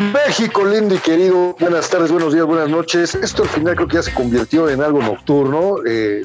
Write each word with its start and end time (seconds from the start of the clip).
México, 0.00 0.64
lindo 0.64 0.94
y 0.94 0.98
querido, 0.98 1.56
buenas 1.58 1.90
tardes, 1.90 2.12
buenos 2.12 2.32
días, 2.32 2.46
buenas 2.46 2.68
noches. 2.68 3.14
Esto 3.16 3.42
al 3.42 3.48
final 3.48 3.74
creo 3.74 3.88
que 3.88 3.96
ya 3.96 4.02
se 4.02 4.14
convirtió 4.14 4.68
en 4.68 4.80
algo 4.80 5.02
nocturno. 5.02 5.76
Eh, 5.86 6.22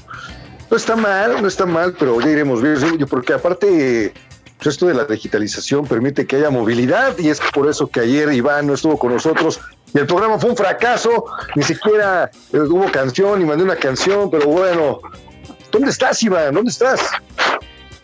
no 0.70 0.78
está 0.78 0.96
mal, 0.96 1.42
no 1.42 1.48
está 1.48 1.66
mal, 1.66 1.96
pero 1.98 2.20
ya 2.22 2.30
iremos 2.30 2.62
bien, 2.62 2.78
porque 3.10 3.34
aparte 3.34 4.14
pues 4.58 4.76
esto 4.76 4.86
de 4.86 4.94
la 4.94 5.06
digitalización 5.06 5.86
permite 5.86 6.26
que 6.26 6.38
haya 6.38 6.50
movilidad 6.50 7.18
y 7.18 7.30
es 7.30 7.40
por 7.54 7.68
eso 7.68 7.88
que 7.88 8.00
ayer 8.00 8.32
Iván 8.32 8.68
no 8.68 8.76
estuvo 8.76 8.98
con 8.98 9.12
nosotros 9.12 9.60
y 9.94 9.98
el 9.98 10.08
programa 10.08 10.40
fue 10.40 10.52
un 10.52 10.58
fracaso, 10.58 11.26
ni 11.56 11.64
siquiera 11.64 12.32
eh, 12.52 12.60
hubo 12.60 12.92
canción, 12.92 13.42
y 13.42 13.46
mandé 13.46 13.64
una 13.64 13.76
canción, 13.76 14.30
pero 14.32 14.48
bueno, 14.48 15.00
¿dónde 15.72 15.90
estás 15.90 16.22
Iván? 16.24 16.54
¿Dónde 16.54 16.72
estás? 16.72 17.02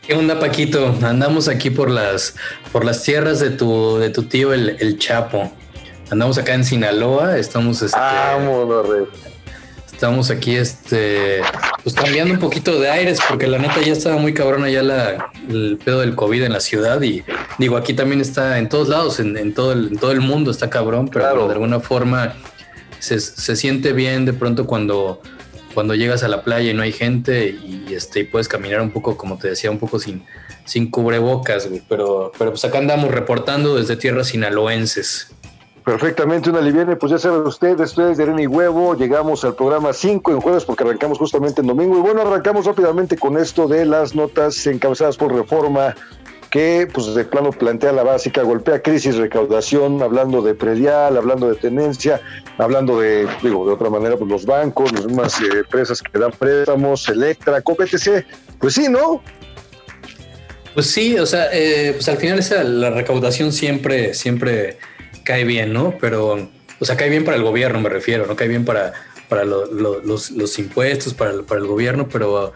¿Qué 0.10 0.16
onda, 0.16 0.40
Paquito? 0.40 0.96
Andamos 1.04 1.48
aquí 1.48 1.70
por 1.70 1.90
las, 1.90 2.34
por 2.72 2.84
las 2.84 3.04
tierras 3.04 3.40
de 3.40 3.52
tu, 3.52 4.00
de 4.00 4.10
tu 4.10 4.24
tío, 4.24 4.54
el, 4.54 4.98
Chapo. 4.98 5.52
Andamos 6.10 6.38
acá 6.38 6.54
en 6.54 6.64
Sinaloa, 6.64 7.38
estamos... 7.38 7.82
Este, 7.82 7.98
Estamos 9.92 10.32
aquí, 10.32 10.56
este, 10.56 11.42
pues 11.84 11.94
cambiando 11.94 12.34
un 12.34 12.40
poquito 12.40 12.80
de 12.80 12.90
aires, 12.90 13.20
porque 13.28 13.48
la 13.48 13.58
neta 13.58 13.82
ya 13.82 13.92
estaba 13.92 14.16
muy 14.16 14.34
cabrona 14.34 14.70
ya 14.70 14.82
la, 14.82 15.30
el 15.50 15.78
pedo 15.84 16.00
del 16.00 16.16
COVID 16.16 16.44
en 16.44 16.54
la 16.54 16.62
ciudad 16.62 17.02
y 17.02 17.26
digo, 17.58 17.76
aquí 17.76 17.94
también 17.94 18.22
está 18.22 18.60
en 18.60 18.70
todos 18.70 18.88
lados, 18.88 19.20
en, 19.20 19.54
todo, 19.54 19.74
el, 19.74 19.88
en 19.88 19.98
todo 19.98 20.14
el 20.14 20.22
mundo 20.22 20.52
está 20.52 20.70
cabrón, 20.70 21.10
pero 21.12 21.48
de 21.48 21.54
alguna 21.54 21.82
forma 21.82 22.34
se, 23.00 23.20
se 23.20 23.58
siente 23.58 23.92
bien 23.92 24.24
de 24.24 24.32
pronto 24.32 24.66
cuando 24.66 25.22
cuando 25.74 25.96
llegas 25.96 26.24
a 26.24 26.28
la 26.28 26.44
playa 26.44 26.72
y 26.72 26.74
no 26.74 26.82
hay 26.82 26.92
gente 26.92 27.50
y, 27.50 27.94
este, 27.94 28.22
y 28.22 28.24
puedes 28.24 28.48
caminar 28.48 28.82
un 28.82 28.92
poco, 28.92 29.18
como 29.18 29.38
te 29.38 29.50
decía, 29.50 29.72
un 29.72 29.80
poco 29.80 30.00
sin, 30.00 30.24
sin 30.66 30.90
cubrebocas, 30.90 31.68
güey. 31.68 31.82
Pero, 31.88 32.32
pero 32.38 32.52
pues 32.52 32.66
acá 32.66 32.80
andamos 32.80 33.12
reportando 33.12 33.76
desde 33.76 33.96
tierras 33.96 34.28
sinaloenses. 34.28 35.32
Perfectamente, 35.90 36.52
una 36.52 36.62
liviana, 36.62 36.96
pues 36.96 37.12
ya 37.12 37.18
saben 37.18 37.42
ustedes, 37.42 37.90
ustedes 37.90 38.16
de 38.16 38.22
Arena 38.22 38.44
y 38.44 38.46
Huevo, 38.46 38.96
llegamos 38.96 39.44
al 39.44 39.56
programa 39.56 39.92
5 39.92 40.34
en 40.34 40.40
jueves 40.40 40.64
porque 40.64 40.84
arrancamos 40.84 41.18
justamente 41.18 41.62
en 41.62 41.68
domingo 41.68 41.98
y 41.98 42.02
bueno, 42.02 42.22
arrancamos 42.22 42.68
rápidamente 42.68 43.18
con 43.18 43.40
esto 43.40 43.68
de 43.68 43.88
las 43.88 44.14
notas 44.14 44.68
encabezadas 44.68 45.18
por 45.18 45.34
Reforma 45.34 45.96
que 46.52 46.88
pues 46.94 47.16
de 47.16 47.26
plano 47.26 47.50
plantea 47.50 47.92
la 47.92 48.04
básica, 48.04 48.44
golpea 48.44 48.84
crisis, 48.84 49.16
recaudación, 49.16 50.04
hablando 50.04 50.44
de 50.44 50.54
predial, 50.54 51.18
hablando 51.18 51.50
de 51.50 51.56
tenencia, 51.56 52.22
hablando 52.60 53.00
de, 53.00 53.28
digo, 53.42 53.66
de 53.66 53.74
otra 53.74 53.90
manera, 53.90 54.16
pues 54.16 54.30
los 54.30 54.46
bancos, 54.46 54.92
las 54.92 55.08
mismas 55.08 55.42
eh, 55.42 55.46
empresas 55.58 56.04
que 56.04 56.20
dan 56.20 56.32
préstamos, 56.34 57.10
Electra, 57.10 57.64
COPTC, 57.64 58.28
pues 58.60 58.76
sí, 58.76 58.90
¿no? 58.90 59.24
Pues 60.76 60.86
sí, 60.86 61.18
o 61.18 61.26
sea, 61.26 61.48
eh, 61.52 61.94
pues 61.96 62.08
al 62.10 62.18
final 62.18 62.38
esa, 62.38 62.64
la 62.64 62.92
recaudación 62.92 63.52
siempre, 63.52 64.14
siempre 64.14 64.78
cae 65.30 65.44
bien, 65.44 65.74
¿no? 65.74 65.94
Pero, 66.02 66.50
o 66.80 66.86
sea, 66.86 66.98
cae 66.98 67.08
bien 67.08 67.24
para 67.24 67.38
el 67.38 67.44
gobierno, 67.44 67.80
me 67.80 67.90
refiero, 67.90 68.26
¿no? 68.26 68.36
Cae 68.36 68.48
bien 68.48 68.66
para, 68.66 68.94
para 69.28 69.46
los, 69.46 70.32
los, 70.32 70.58
impuestos, 70.58 71.14
para, 71.14 71.44
para 71.44 71.62
el 71.62 71.68
gobierno, 71.68 72.10
pero 72.12 72.52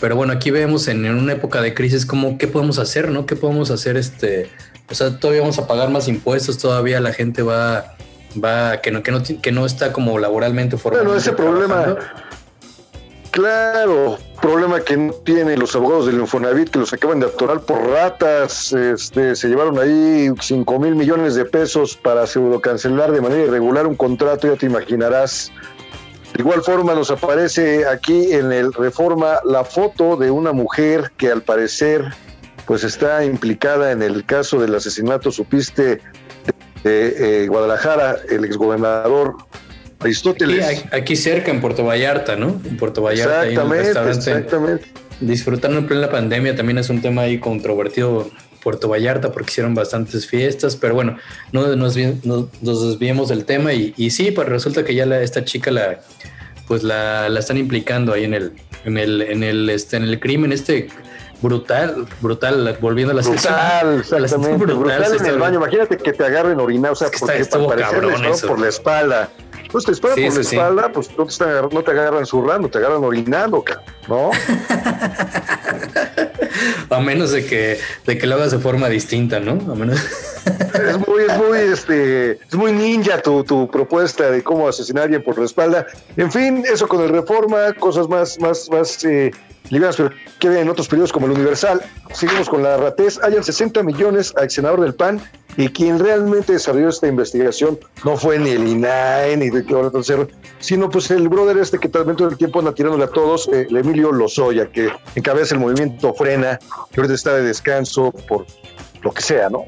pero 0.00 0.14
bueno, 0.14 0.32
aquí 0.32 0.52
vemos 0.52 0.86
en, 0.86 1.04
una 1.04 1.32
época 1.32 1.60
de 1.60 1.74
crisis 1.74 2.06
como 2.06 2.38
qué 2.38 2.46
podemos 2.46 2.78
hacer, 2.78 3.08
¿no? 3.08 3.26
¿Qué 3.26 3.34
podemos 3.34 3.72
hacer? 3.72 3.96
Este, 3.96 4.48
o 4.88 4.94
sea, 4.94 5.18
todavía 5.18 5.40
vamos 5.40 5.58
a 5.58 5.66
pagar 5.66 5.90
más 5.90 6.06
impuestos, 6.06 6.58
todavía 6.58 7.00
la 7.00 7.12
gente 7.12 7.42
va, 7.42 7.96
va, 8.42 8.80
que 8.80 8.92
no, 8.92 9.02
que 9.02 9.10
no, 9.10 9.20
que 9.24 9.50
no 9.50 9.66
está 9.66 9.92
como 9.92 10.16
laboralmente 10.20 10.76
formado. 10.76 11.04
Bueno, 11.04 11.18
ese 11.18 11.32
problema, 11.32 11.96
claro, 13.32 14.16
problema 14.42 14.80
que 14.80 14.96
no 14.96 15.12
tienen 15.12 15.58
los 15.60 15.74
abogados 15.76 16.06
del 16.06 16.16
Infonavit 16.16 16.68
que 16.68 16.80
los 16.80 16.92
acaban 16.92 17.20
de 17.20 17.26
atorar 17.26 17.60
por 17.60 17.78
ratas, 17.88 18.72
este, 18.72 19.36
se 19.36 19.48
llevaron 19.48 19.78
ahí 19.78 20.30
5 20.38 20.78
mil 20.80 20.96
millones 20.96 21.36
de 21.36 21.44
pesos 21.44 21.96
para 21.96 22.26
pseudo 22.26 22.60
cancelar 22.60 23.12
de 23.12 23.20
manera 23.20 23.44
irregular 23.44 23.86
un 23.86 23.94
contrato, 23.94 24.48
ya 24.48 24.58
te 24.58 24.66
imaginarás. 24.66 25.52
De 26.34 26.42
igual 26.42 26.62
forma 26.62 26.94
nos 26.94 27.10
aparece 27.10 27.86
aquí 27.86 28.32
en 28.32 28.52
el 28.52 28.72
Reforma 28.72 29.38
la 29.44 29.64
foto 29.64 30.16
de 30.16 30.30
una 30.30 30.52
mujer 30.52 31.12
que 31.16 31.30
al 31.30 31.42
parecer 31.42 32.12
pues 32.66 32.84
está 32.84 33.24
implicada 33.24 33.92
en 33.92 34.02
el 34.02 34.24
caso 34.26 34.58
del 34.60 34.74
asesinato, 34.74 35.30
supiste, 35.30 36.00
de, 36.82 37.44
eh, 37.44 37.46
Guadalajara, 37.46 38.16
el 38.28 38.44
exgobernador 38.44 39.36
Aristóteles. 40.02 40.84
Aquí, 40.92 41.16
cerca, 41.16 41.50
en 41.50 41.60
Puerto 41.60 41.84
Vallarta, 41.84 42.36
¿no? 42.36 42.60
En 42.64 42.76
Puerto 42.76 43.02
Vallarta. 43.02 43.48
Exactamente, 43.48 44.10
exactamente. 44.10 44.84
Disfrutando 45.20 45.78
en 45.78 45.86
plena 45.86 46.10
pandemia 46.10 46.54
también 46.56 46.78
es 46.78 46.90
un 46.90 47.00
tema 47.00 47.22
ahí 47.22 47.38
controvertido 47.38 48.30
Puerto 48.62 48.88
Vallarta 48.88 49.32
porque 49.32 49.50
hicieron 49.50 49.74
bastantes 49.74 50.26
fiestas, 50.26 50.76
pero 50.76 50.94
bueno, 50.94 51.16
no 51.52 51.74
nos, 51.76 51.94
desviemos 51.94 53.28
del 53.28 53.44
tema 53.44 53.72
y, 53.72 54.10
sí, 54.10 54.30
pues 54.30 54.48
resulta 54.48 54.84
que 54.84 54.94
ya 54.94 55.04
esta 55.20 55.44
chica 55.44 55.70
la 55.70 56.00
pues 56.68 56.84
la, 56.84 57.26
están 57.38 57.58
implicando 57.58 58.12
ahí 58.12 58.24
en 58.24 58.34
el 58.34 58.52
en 58.84 58.96
el 58.96 59.20
en 59.20 59.42
el 59.42 59.68
este 59.68 59.96
en 59.96 60.04
el 60.04 60.20
crimen 60.20 60.52
este 60.52 60.88
brutal, 61.42 62.06
brutal, 62.20 62.78
volviendo 62.80 63.12
a 63.12 63.16
la 63.16 63.22
Brutal, 63.22 63.98
exactamente, 63.98 64.64
brutal, 64.64 65.16
en 65.18 65.26
el 65.26 65.38
baño. 65.38 65.56
Imagínate 65.56 65.96
que 65.96 66.12
te 66.12 66.24
agarren 66.24 66.60
orinado, 66.60 66.92
o 66.92 66.96
sea, 66.96 67.10
porque 67.10 68.46
por 68.46 68.60
la 68.60 68.68
espalda. 68.68 69.28
Pues 69.72 69.84
te 69.86 69.92
esperan 69.92 70.16
por 70.16 70.34
la 70.34 70.40
espalda, 70.40 70.92
pues 70.92 71.08
no 71.16 71.26
te, 71.26 71.44
no 71.74 71.82
te 71.82 71.90
agarran 71.90 72.26
zurrando, 72.26 72.68
te 72.68 72.76
agarran 72.78 73.02
orinando, 73.02 73.64
¿no? 74.06 74.30
a 76.90 77.00
menos 77.00 77.30
de 77.30 77.46
que, 77.46 77.80
de 78.06 78.18
que 78.18 78.26
lo 78.26 78.34
hagas 78.34 78.52
de 78.52 78.58
forma 78.58 78.90
distinta, 78.90 79.40
¿no? 79.40 79.52
A 79.72 79.74
menos... 79.74 79.98
es 80.74 81.08
muy, 81.08 81.22
es 81.22 81.38
muy, 81.38 81.58
este, 81.58 82.32
es 82.32 82.54
muy 82.54 82.72
ninja 82.72 83.22
tu, 83.22 83.44
tu 83.44 83.70
propuesta 83.70 84.30
de 84.30 84.42
cómo 84.42 84.68
asesinar 84.68 85.02
a 85.02 85.04
alguien 85.04 85.22
por 85.22 85.38
la 85.38 85.46
espalda. 85.46 85.86
En 86.18 86.30
fin, 86.30 86.64
eso 86.70 86.86
con 86.86 87.02
el 87.02 87.08
reforma, 87.08 87.72
cosas 87.78 88.08
más, 88.08 88.38
más, 88.40 88.68
más 88.70 89.02
eh, 89.04 89.30
ligadas, 89.72 89.96
pero 89.96 90.10
que 90.38 90.48
ven 90.48 90.58
en 90.58 90.68
otros 90.68 90.86
periodos 90.86 91.12
como 91.12 91.26
el 91.26 91.32
Universal. 91.32 91.80
Seguimos 92.12 92.48
con 92.48 92.62
la 92.62 92.76
ratez. 92.76 93.18
Hayan 93.22 93.42
60 93.42 93.82
millones 93.82 94.32
al 94.36 94.50
senador 94.50 94.82
del 94.82 94.94
PAN 94.94 95.20
y 95.56 95.68
quien 95.68 95.98
realmente 95.98 96.52
desarrolló 96.52 96.90
esta 96.90 97.08
investigación 97.08 97.78
no 98.04 98.16
fue 98.16 98.38
ni 98.38 98.50
el 98.50 98.68
INAE 98.68 99.36
ni 99.36 99.50
de 99.50 99.64
qué 99.64 99.74
hora 99.74 99.90
sino 100.60 100.88
pues 100.88 101.10
el 101.10 101.28
brother 101.28 101.58
este 101.58 101.78
que 101.78 101.88
también 101.88 102.16
todo 102.16 102.28
el 102.28 102.36
tiempo 102.36 102.58
anda 102.58 102.74
tirándole 102.74 103.04
a 103.04 103.08
todos, 103.08 103.48
eh, 103.48 103.66
el 103.68 103.76
Emilio 103.76 104.12
Lozoya, 104.12 104.70
que 104.70 104.90
encabeza 105.14 105.54
el 105.54 105.60
movimiento 105.60 106.14
Frena, 106.14 106.58
que 106.92 107.00
ahorita 107.00 107.14
está 107.14 107.34
de 107.34 107.42
descanso 107.42 108.12
por 108.28 108.46
lo 109.02 109.12
que 109.12 109.22
sea, 109.22 109.48
¿no? 109.48 109.64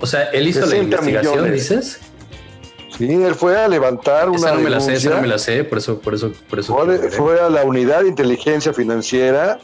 O 0.00 0.06
sea, 0.06 0.24
él 0.30 0.48
hizo 0.48 0.66
la 0.66 0.76
investigación, 0.76 1.52
dices. 1.52 2.00
Sí, 2.96 3.10
él 3.10 3.34
fue 3.34 3.56
a 3.56 3.68
levantar 3.68 4.28
una. 4.28 4.38
Esa 4.38 4.54
no 4.54 4.60
me 4.60 4.70
la 4.70 4.80
sé, 4.80 4.94
esa 4.94 5.10
no 5.10 5.20
me 5.20 5.28
la 5.28 5.38
sé, 5.38 5.64
por 5.64 5.78
eso, 5.78 5.98
por 5.98 6.14
eso, 6.14 6.32
por 6.48 6.58
eso. 6.58 6.76
Fue, 7.10 7.40
a 7.40 7.48
la 7.48 7.64
unidad 7.64 8.02
de 8.02 8.08
inteligencia 8.08 8.72
financiera. 8.72 9.58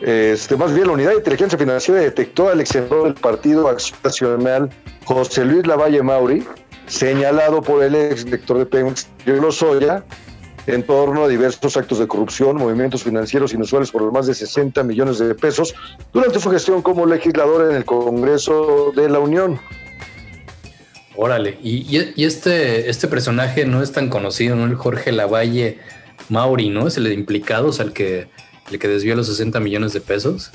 Este, 0.00 0.56
más 0.56 0.72
bien, 0.72 0.86
la 0.86 0.92
unidad 0.92 1.10
de 1.10 1.16
inteligencia 1.16 1.58
financiera 1.58 2.00
detectó 2.00 2.48
al 2.48 2.60
ex 2.60 2.72
del 2.74 3.14
Partido 3.14 3.68
Acción 3.68 3.98
Nacional, 4.04 4.70
José 5.04 5.44
Luis 5.44 5.66
Lavalle 5.66 6.02
Mauri, 6.02 6.46
señalado 6.86 7.62
por 7.62 7.82
el 7.82 7.96
ex 7.96 8.24
director 8.24 8.58
de 8.58 8.66
Pemex, 8.66 9.08
Lozoya, 9.26 10.04
en 10.68 10.82
torno 10.84 11.24
a 11.24 11.28
diversos 11.28 11.76
actos 11.76 11.98
de 11.98 12.06
corrupción, 12.06 12.56
movimientos 12.56 13.02
financieros 13.02 13.54
inusuales 13.54 13.90
por 13.90 14.12
más 14.12 14.26
de 14.26 14.34
60 14.34 14.82
millones 14.84 15.18
de 15.18 15.34
pesos 15.34 15.74
durante 16.12 16.38
su 16.38 16.50
gestión 16.50 16.82
como 16.82 17.06
legislador 17.06 17.70
en 17.70 17.76
el 17.76 17.84
Congreso 17.84 18.92
de 18.94 19.08
la 19.08 19.18
Unión. 19.18 19.58
Órale, 21.20 21.58
y, 21.64 21.96
este, 22.24 22.88
este 22.88 23.08
personaje 23.08 23.64
no 23.64 23.82
es 23.82 23.90
tan 23.90 24.08
conocido, 24.08 24.54
¿no? 24.54 24.66
El 24.66 24.76
Jorge 24.76 25.10
Lavalle 25.10 25.78
Mauri, 26.28 26.68
¿no? 26.68 26.86
Es 26.86 26.96
el 26.96 27.12
implicado, 27.12 27.66
o 27.66 27.72
sea, 27.72 27.86
el 27.86 27.92
que, 27.92 28.28
el 28.70 28.78
que 28.78 28.86
desvió 28.86 29.16
los 29.16 29.26
60 29.26 29.58
millones 29.58 29.92
de 29.92 30.00
pesos. 30.00 30.52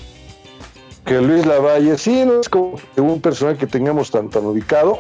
Que 1.06 1.19
Luis 1.19 1.45
Lavalle, 1.45 1.98
sí, 1.98 2.24
no 2.25 2.39
es 2.39 2.48
como 2.48 2.80
un 2.95 3.19
personaje 3.19 3.57
que 3.57 3.68
tengamos 3.68 4.10
tan, 4.10 4.30
tan 4.30 4.45
ubicado. 4.45 5.00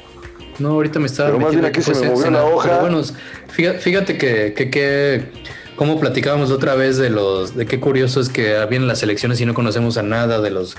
No, 0.59 0.71
ahorita 0.71 0.99
me 0.99 1.05
estaba. 1.05 1.29
Pero 1.29 1.39
más 1.39 1.53
bien 1.53 1.63
aquí 1.63 1.81
se 1.81 1.95
me 1.95 2.09
movió 2.09 2.29
la 2.29 2.43
hoja. 2.43 2.81
bueno, 2.81 3.01
fíjate, 3.47 4.17
que, 4.17 4.53
que, 4.53 4.69
que 4.69 5.23
como 5.77 5.97
platicábamos 5.97 6.51
otra 6.51 6.75
vez 6.75 6.97
de 6.97 7.09
los, 7.09 7.55
de 7.55 7.65
qué 7.65 7.79
curioso 7.79 8.19
es 8.19 8.27
que 8.27 8.53
vienen 8.69 8.89
las 8.89 9.01
elecciones 9.01 9.39
y 9.39 9.45
no 9.45 9.53
conocemos 9.53 9.95
a 9.95 10.03
nada 10.03 10.41
de 10.41 10.49
los 10.49 10.75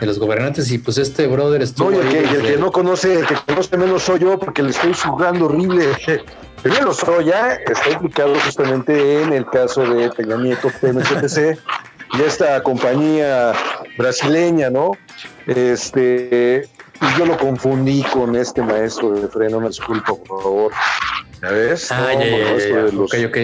de 0.00 0.06
los 0.06 0.18
gobernantes 0.18 0.70
y 0.70 0.78
pues 0.78 0.98
este 0.98 1.26
brother 1.26 1.62
estuvo 1.62 1.88
Oye, 1.88 2.00
que, 2.08 2.18
el 2.20 2.42
que 2.42 2.56
no 2.56 2.72
conoce, 2.72 3.20
el 3.20 3.26
que 3.26 3.34
conoce 3.46 3.76
menos 3.76 4.02
soy 4.02 4.20
yo 4.20 4.38
porque 4.38 4.62
le 4.62 4.70
estoy 4.70 4.92
jugando 4.94 5.46
horrible. 5.46 5.86
Primero 6.62 6.92
ya 7.20 7.54
está 7.54 7.90
implicado 7.90 8.34
justamente 8.40 9.22
en 9.22 9.34
el 9.34 9.44
caso 9.44 9.82
de 9.82 10.10
Peña 10.10 10.38
Nieto, 10.38 10.70
PMCTC, 10.80 11.58
y 12.18 12.22
esta 12.22 12.62
compañía 12.62 13.52
brasileña, 13.98 14.70
¿no? 14.70 14.92
Este, 15.46 16.66
y 17.02 17.18
yo 17.18 17.26
lo 17.26 17.36
confundí 17.36 18.02
con 18.04 18.34
este 18.34 18.62
maestro 18.62 19.10
de 19.10 19.28
freno, 19.28 19.58
una 19.58 19.68
disculpa, 19.68 20.14
por 20.14 20.26
favor. 20.42 20.72
¿Ya 21.42 21.50
ves? 21.50 21.92
Ah, 21.92 22.14
ya, 22.14 22.24
ya, 22.24 22.56
ya, 22.56 22.98
Ok, 22.98 23.14
ok. 23.28 23.38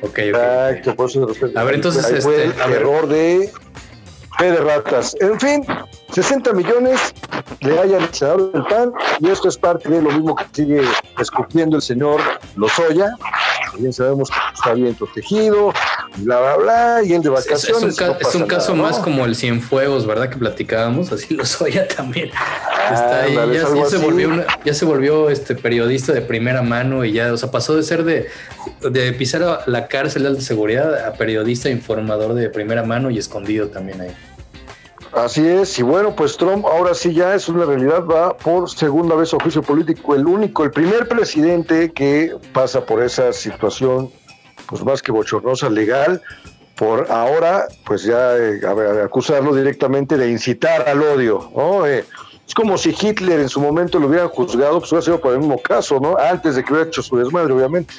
Ok, 0.00 0.18
Exacto, 0.18 0.94
por 0.94 1.10
eso 1.10 1.28
A 1.56 1.64
ver, 1.64 1.74
entonces, 1.74 2.08
este, 2.10 2.52
a 2.60 2.66
ver. 2.66 2.82
error 2.82 3.08
de 3.08 3.50
Fe 4.38 4.52
de 4.52 4.58
ratas. 4.58 5.16
En 5.20 5.38
fin, 5.40 5.64
60 6.12 6.52
millones 6.52 7.12
le 7.60 7.78
hayan 7.78 8.02
el 8.02 8.14
senador 8.14 8.52
del 8.52 8.62
PAN, 8.64 8.92
y 9.20 9.28
esto 9.30 9.48
es 9.48 9.56
parte 9.56 9.88
de 9.88 10.00
lo 10.00 10.10
mismo 10.10 10.36
que 10.36 10.44
sigue 10.52 10.82
escupiendo 11.18 11.76
el 11.76 11.82
señor 11.82 12.20
Lozoya. 12.56 13.10
Bien 13.78 13.92
sabemos 13.92 14.30
que 14.30 14.36
está 14.54 14.74
bien 14.74 14.94
protegido, 14.94 15.72
bla, 16.18 16.40
bla, 16.40 16.56
bla, 16.56 17.02
y 17.04 17.12
él 17.12 17.22
de 17.22 17.28
vacaciones. 17.28 18.00
Es, 18.20 18.34
un, 18.34 18.46
caso 18.46 18.74
más 18.74 18.98
como 18.98 19.24
el 19.24 19.36
Cienfuegos, 19.36 20.06
¿verdad? 20.06 20.30
Que 20.30 20.36
platicábamos, 20.36 21.12
así 21.12 21.34
Lozoya 21.34 21.86
también. 21.88 22.30
está 22.92 23.22
ahí, 23.22 23.34
ya, 23.52 23.66
se 23.86 23.98
volvió 23.98 24.44
ya 24.64 24.74
se 24.74 24.84
volvió 24.84 25.30
este 25.30 25.54
periodista 25.54 26.12
de 26.12 26.22
primera 26.22 26.62
mano 26.62 27.04
y 27.04 27.12
ya, 27.12 27.32
o 27.32 27.36
sea, 27.36 27.50
pasó 27.50 27.76
de 27.76 27.82
ser 27.82 28.04
de, 28.04 28.28
de 28.80 29.12
pisar 29.12 29.42
a 29.42 29.62
la 29.66 29.88
cárcel 29.88 30.34
de 30.34 30.40
seguridad 30.40 31.06
a 31.06 31.12
periodista 31.12 31.68
informador 31.68 32.34
de 32.34 32.48
primera 32.48 32.82
mano 32.82 33.10
y 33.10 33.18
escondido 33.18 33.68
también 33.68 34.00
ahí. 34.00 34.14
Así 35.18 35.44
es, 35.44 35.76
y 35.80 35.82
bueno, 35.82 36.14
pues 36.14 36.36
Trump 36.36 36.64
ahora 36.64 36.94
sí 36.94 37.12
ya 37.12 37.34
es 37.34 37.48
una 37.48 37.64
realidad, 37.64 38.04
va 38.04 38.36
por 38.36 38.70
segunda 38.70 39.16
vez 39.16 39.34
a 39.34 39.38
juicio 39.42 39.62
político, 39.62 40.14
el 40.14 40.24
único, 40.24 40.62
el 40.62 40.70
primer 40.70 41.08
presidente 41.08 41.90
que 41.90 42.36
pasa 42.52 42.86
por 42.86 43.02
esa 43.02 43.32
situación, 43.32 44.12
pues 44.68 44.84
más 44.84 45.02
que 45.02 45.10
bochornosa, 45.10 45.70
legal, 45.70 46.22
por 46.76 47.10
ahora, 47.10 47.66
pues 47.84 48.04
ya 48.04 48.36
eh, 48.36 48.60
acusarlo 49.02 49.52
directamente 49.52 50.16
de 50.16 50.30
incitar 50.30 50.88
al 50.88 51.02
odio, 51.02 51.50
¿no? 51.56 51.84
Eh, 51.84 52.04
es 52.46 52.54
como 52.54 52.78
si 52.78 52.94
Hitler 52.96 53.40
en 53.40 53.48
su 53.48 53.60
momento 53.60 53.98
lo 53.98 54.06
hubieran 54.06 54.28
juzgado, 54.28 54.78
pues 54.78 54.92
hubiera 54.92 55.04
sido 55.04 55.20
por 55.20 55.32
el 55.32 55.40
mismo 55.40 55.60
caso, 55.60 55.98
¿no? 55.98 56.16
Antes 56.16 56.54
de 56.54 56.62
que 56.62 56.72
hubiera 56.72 56.88
hecho 56.88 57.02
su 57.02 57.16
desmadre, 57.16 57.52
obviamente. 57.52 57.92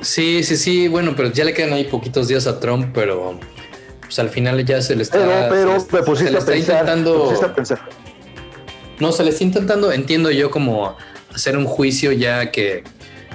Sí, 0.00 0.42
sí, 0.42 0.56
sí, 0.56 0.88
bueno, 0.88 1.12
pero 1.14 1.30
ya 1.32 1.44
le 1.44 1.52
quedan 1.52 1.74
ahí 1.74 1.84
poquitos 1.84 2.28
días 2.28 2.46
a 2.46 2.58
Trump, 2.60 2.92
pero 2.94 3.38
pues 4.06 4.18
al 4.18 4.30
final 4.30 4.64
ya 4.64 4.80
se 4.80 4.96
le 4.96 5.02
está. 5.02 5.18
Pero, 5.18 5.48
pero 5.50 5.86
me 5.92 6.02
pusiste 6.02 6.36
a 6.36 6.40
pensar, 6.40 6.56
intentando. 6.56 7.32
No, 8.98 9.12
se 9.12 9.24
le 9.24 9.30
está 9.30 9.44
intentando, 9.44 9.92
entiendo 9.92 10.30
yo, 10.30 10.50
como 10.50 10.96
hacer 11.34 11.56
un 11.56 11.66
juicio 11.66 12.12
ya 12.12 12.50
que, 12.50 12.82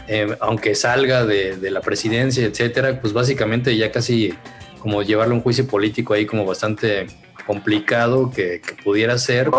eh, 0.08 0.36
aunque 0.40 0.74
salga 0.74 1.26
de, 1.26 1.70
la 1.70 1.82
presidencia, 1.82 2.46
etcétera, 2.46 3.00
pues 3.00 3.14
básicamente 3.14 3.78
ya 3.78 3.92
casi 3.92 4.34
como 4.80 5.04
llevarlo 5.04 5.36
a 5.36 5.38
un 5.38 5.44
juicio 5.44 5.68
político 5.68 6.14
ahí 6.16 6.26
como 6.26 6.46
bastante 6.46 7.06
complicado 7.46 8.32
que, 8.32 8.62
pudiera 8.84 9.18
ser. 9.18 9.50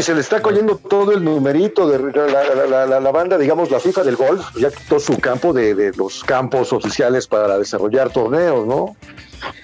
se 0.00 0.14
le 0.14 0.20
está 0.20 0.40
cogiendo 0.42 0.76
todo 0.76 1.12
el 1.12 1.24
numerito 1.24 1.88
de 1.88 1.98
la, 1.98 3.10
banda, 3.10 3.38
digamos, 3.38 3.70
la 3.70 3.80
FIFA 3.80 4.04
del 4.04 4.16
golf, 4.16 4.44
ya 4.56 4.70
quitó 4.70 4.98
su 5.00 5.18
campo 5.18 5.52
de, 5.52 5.74
de 5.74 5.92
los 5.92 6.22
campos 6.24 6.72
oficiales 6.72 7.26
para 7.26 7.58
desarrollar 7.58 8.10
torneos, 8.10 8.66
¿no? 8.66 8.96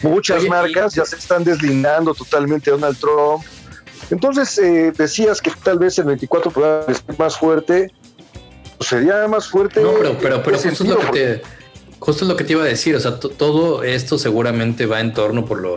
Muchas 0.03 0.45
marcas 0.47 0.95
ya 0.95 1.05
se 1.05 1.17
están 1.17 1.45
deslindando 1.45 2.15
totalmente 2.15 2.71
de 2.71 2.77
Donald 2.77 2.99
Trump. 2.99 3.45
Entonces, 4.11 4.59
eh, 4.59 4.93
decías 4.97 5.41
que 5.41 5.51
tal 5.63 5.79
vez 5.79 5.99
el 5.99 6.07
24 6.07 6.51
pueda 6.51 6.85
ser 6.87 7.19
más 7.19 7.37
fuerte. 7.37 7.93
Sería 8.81 9.27
más 9.29 9.49
fuerte. 9.49 9.83
No, 9.83 9.93
pero, 9.95 10.17
pero, 10.19 10.43
pero 10.43 10.59
justo, 10.59 10.85
es 10.85 10.91
lo 10.91 10.99
que 10.99 11.07
te, 11.07 11.43
justo 11.99 12.25
es 12.25 12.29
lo 12.29 12.37
que 12.37 12.45
te 12.45 12.53
iba 12.53 12.63
a 12.63 12.67
decir. 12.67 12.95
O 12.97 13.01
sea, 13.01 13.19
todo 13.19 13.83
esto 13.83 14.19
seguramente 14.19 14.87
va 14.87 15.01
en 15.01 15.13
torno 15.13 15.45
por 15.45 15.61
lo 15.61 15.77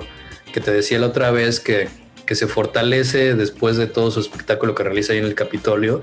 que 0.52 0.62
te 0.62 0.72
decía 0.72 1.00
la 1.00 1.08
otra 1.08 1.32
vez, 1.32 1.60
que, 1.60 1.88
que 2.26 2.36
se 2.36 2.48
fortalece 2.48 3.36
después 3.36 3.78
de 3.78 3.88
todo 3.88 4.12
su 4.12 4.20
espectáculo 4.20 4.76
que 4.76 4.84
realiza 4.84 5.14
ahí 5.14 5.20
en 5.20 5.26
el 5.26 5.36
Capitolio 5.36 6.02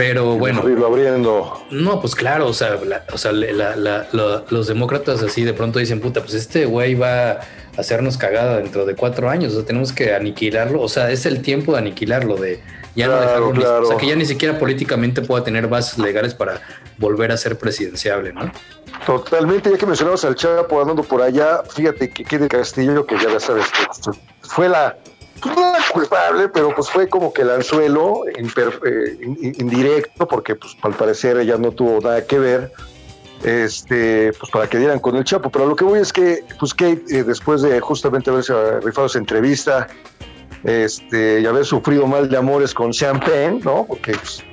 pero 0.00 0.38
bueno. 0.38 0.62
abriendo. 0.86 1.62
No, 1.70 2.00
pues 2.00 2.14
claro, 2.14 2.46
o 2.46 2.54
sea, 2.54 2.78
o 3.12 3.18
sea 3.18 3.32
los 3.32 4.66
demócratas 4.66 5.22
así 5.22 5.44
de 5.44 5.52
pronto 5.52 5.78
dicen, 5.78 6.00
puta, 6.00 6.22
pues 6.22 6.32
este 6.32 6.64
güey 6.64 6.94
va 6.94 7.32
a 7.32 7.40
hacernos 7.76 8.16
cagada 8.16 8.56
dentro 8.56 8.86
de 8.86 8.94
cuatro 8.94 9.28
años, 9.28 9.52
o 9.52 9.56
sea, 9.56 9.66
tenemos 9.66 9.92
que 9.92 10.14
aniquilarlo, 10.14 10.80
o 10.80 10.88
sea, 10.88 11.10
es 11.10 11.26
el 11.26 11.42
tiempo 11.42 11.72
de 11.72 11.78
aniquilarlo, 11.80 12.36
de 12.36 12.62
ya 12.96 13.08
no 13.08 13.20
dejarlo, 13.20 13.82
o 13.82 13.86
sea, 13.86 13.98
que 13.98 14.06
ya 14.06 14.16
ni 14.16 14.24
siquiera 14.24 14.58
políticamente 14.58 15.20
pueda 15.20 15.44
tener 15.44 15.68
bases 15.68 15.98
legales 15.98 16.32
para 16.32 16.62
volver 17.00 17.32
a 17.32 17.36
ser 17.36 17.58
presidenciable, 17.58 18.32
¿no? 18.32 18.52
Totalmente, 19.06 19.70
ya 19.70 19.78
que 19.78 19.86
mencionabas 19.86 20.24
al 20.24 20.36
Chapo 20.36 20.80
andando 20.80 21.02
por 21.02 21.22
allá, 21.22 21.62
fíjate 21.74 22.10
que 22.10 22.24
quede 22.24 22.46
Castillo, 22.48 23.06
que 23.06 23.16
ya 23.18 23.40
sabes, 23.40 23.66
fue 24.42 24.68
la 24.68 24.96
pues 25.40 25.56
no 25.56 25.72
culpable, 25.92 26.48
pero 26.50 26.74
pues 26.74 26.90
fue 26.90 27.08
como 27.08 27.32
que 27.32 27.42
el 27.42 27.50
anzuelo 27.50 28.24
eh, 28.26 29.18
indirecto, 29.58 30.28
porque 30.28 30.54
pues 30.54 30.76
al 30.82 30.92
parecer 30.92 31.38
ella 31.38 31.56
no 31.56 31.72
tuvo 31.72 31.98
nada 32.00 32.26
que 32.26 32.38
ver, 32.38 32.72
este, 33.42 34.34
pues 34.38 34.52
para 34.52 34.68
que 34.68 34.76
dieran 34.76 34.98
con 34.98 35.16
el 35.16 35.24
Chapo. 35.24 35.50
Pero 35.50 35.66
lo 35.66 35.76
que 35.76 35.84
voy 35.84 36.00
es 36.00 36.12
que, 36.12 36.44
pues 36.58 36.74
Kate, 36.74 37.02
eh, 37.08 37.24
después 37.24 37.62
de 37.62 37.80
justamente 37.80 38.28
haberse 38.28 38.80
rifado 38.80 39.06
esa 39.06 39.18
entrevista, 39.18 39.86
este, 40.64 41.40
y 41.40 41.46
haber 41.46 41.64
sufrido 41.64 42.06
mal 42.06 42.28
de 42.28 42.36
amores 42.36 42.74
con 42.74 42.92
Champagne, 42.92 43.60
¿no? 43.64 43.86
Porque 43.86 44.12
pues, 44.12 44.44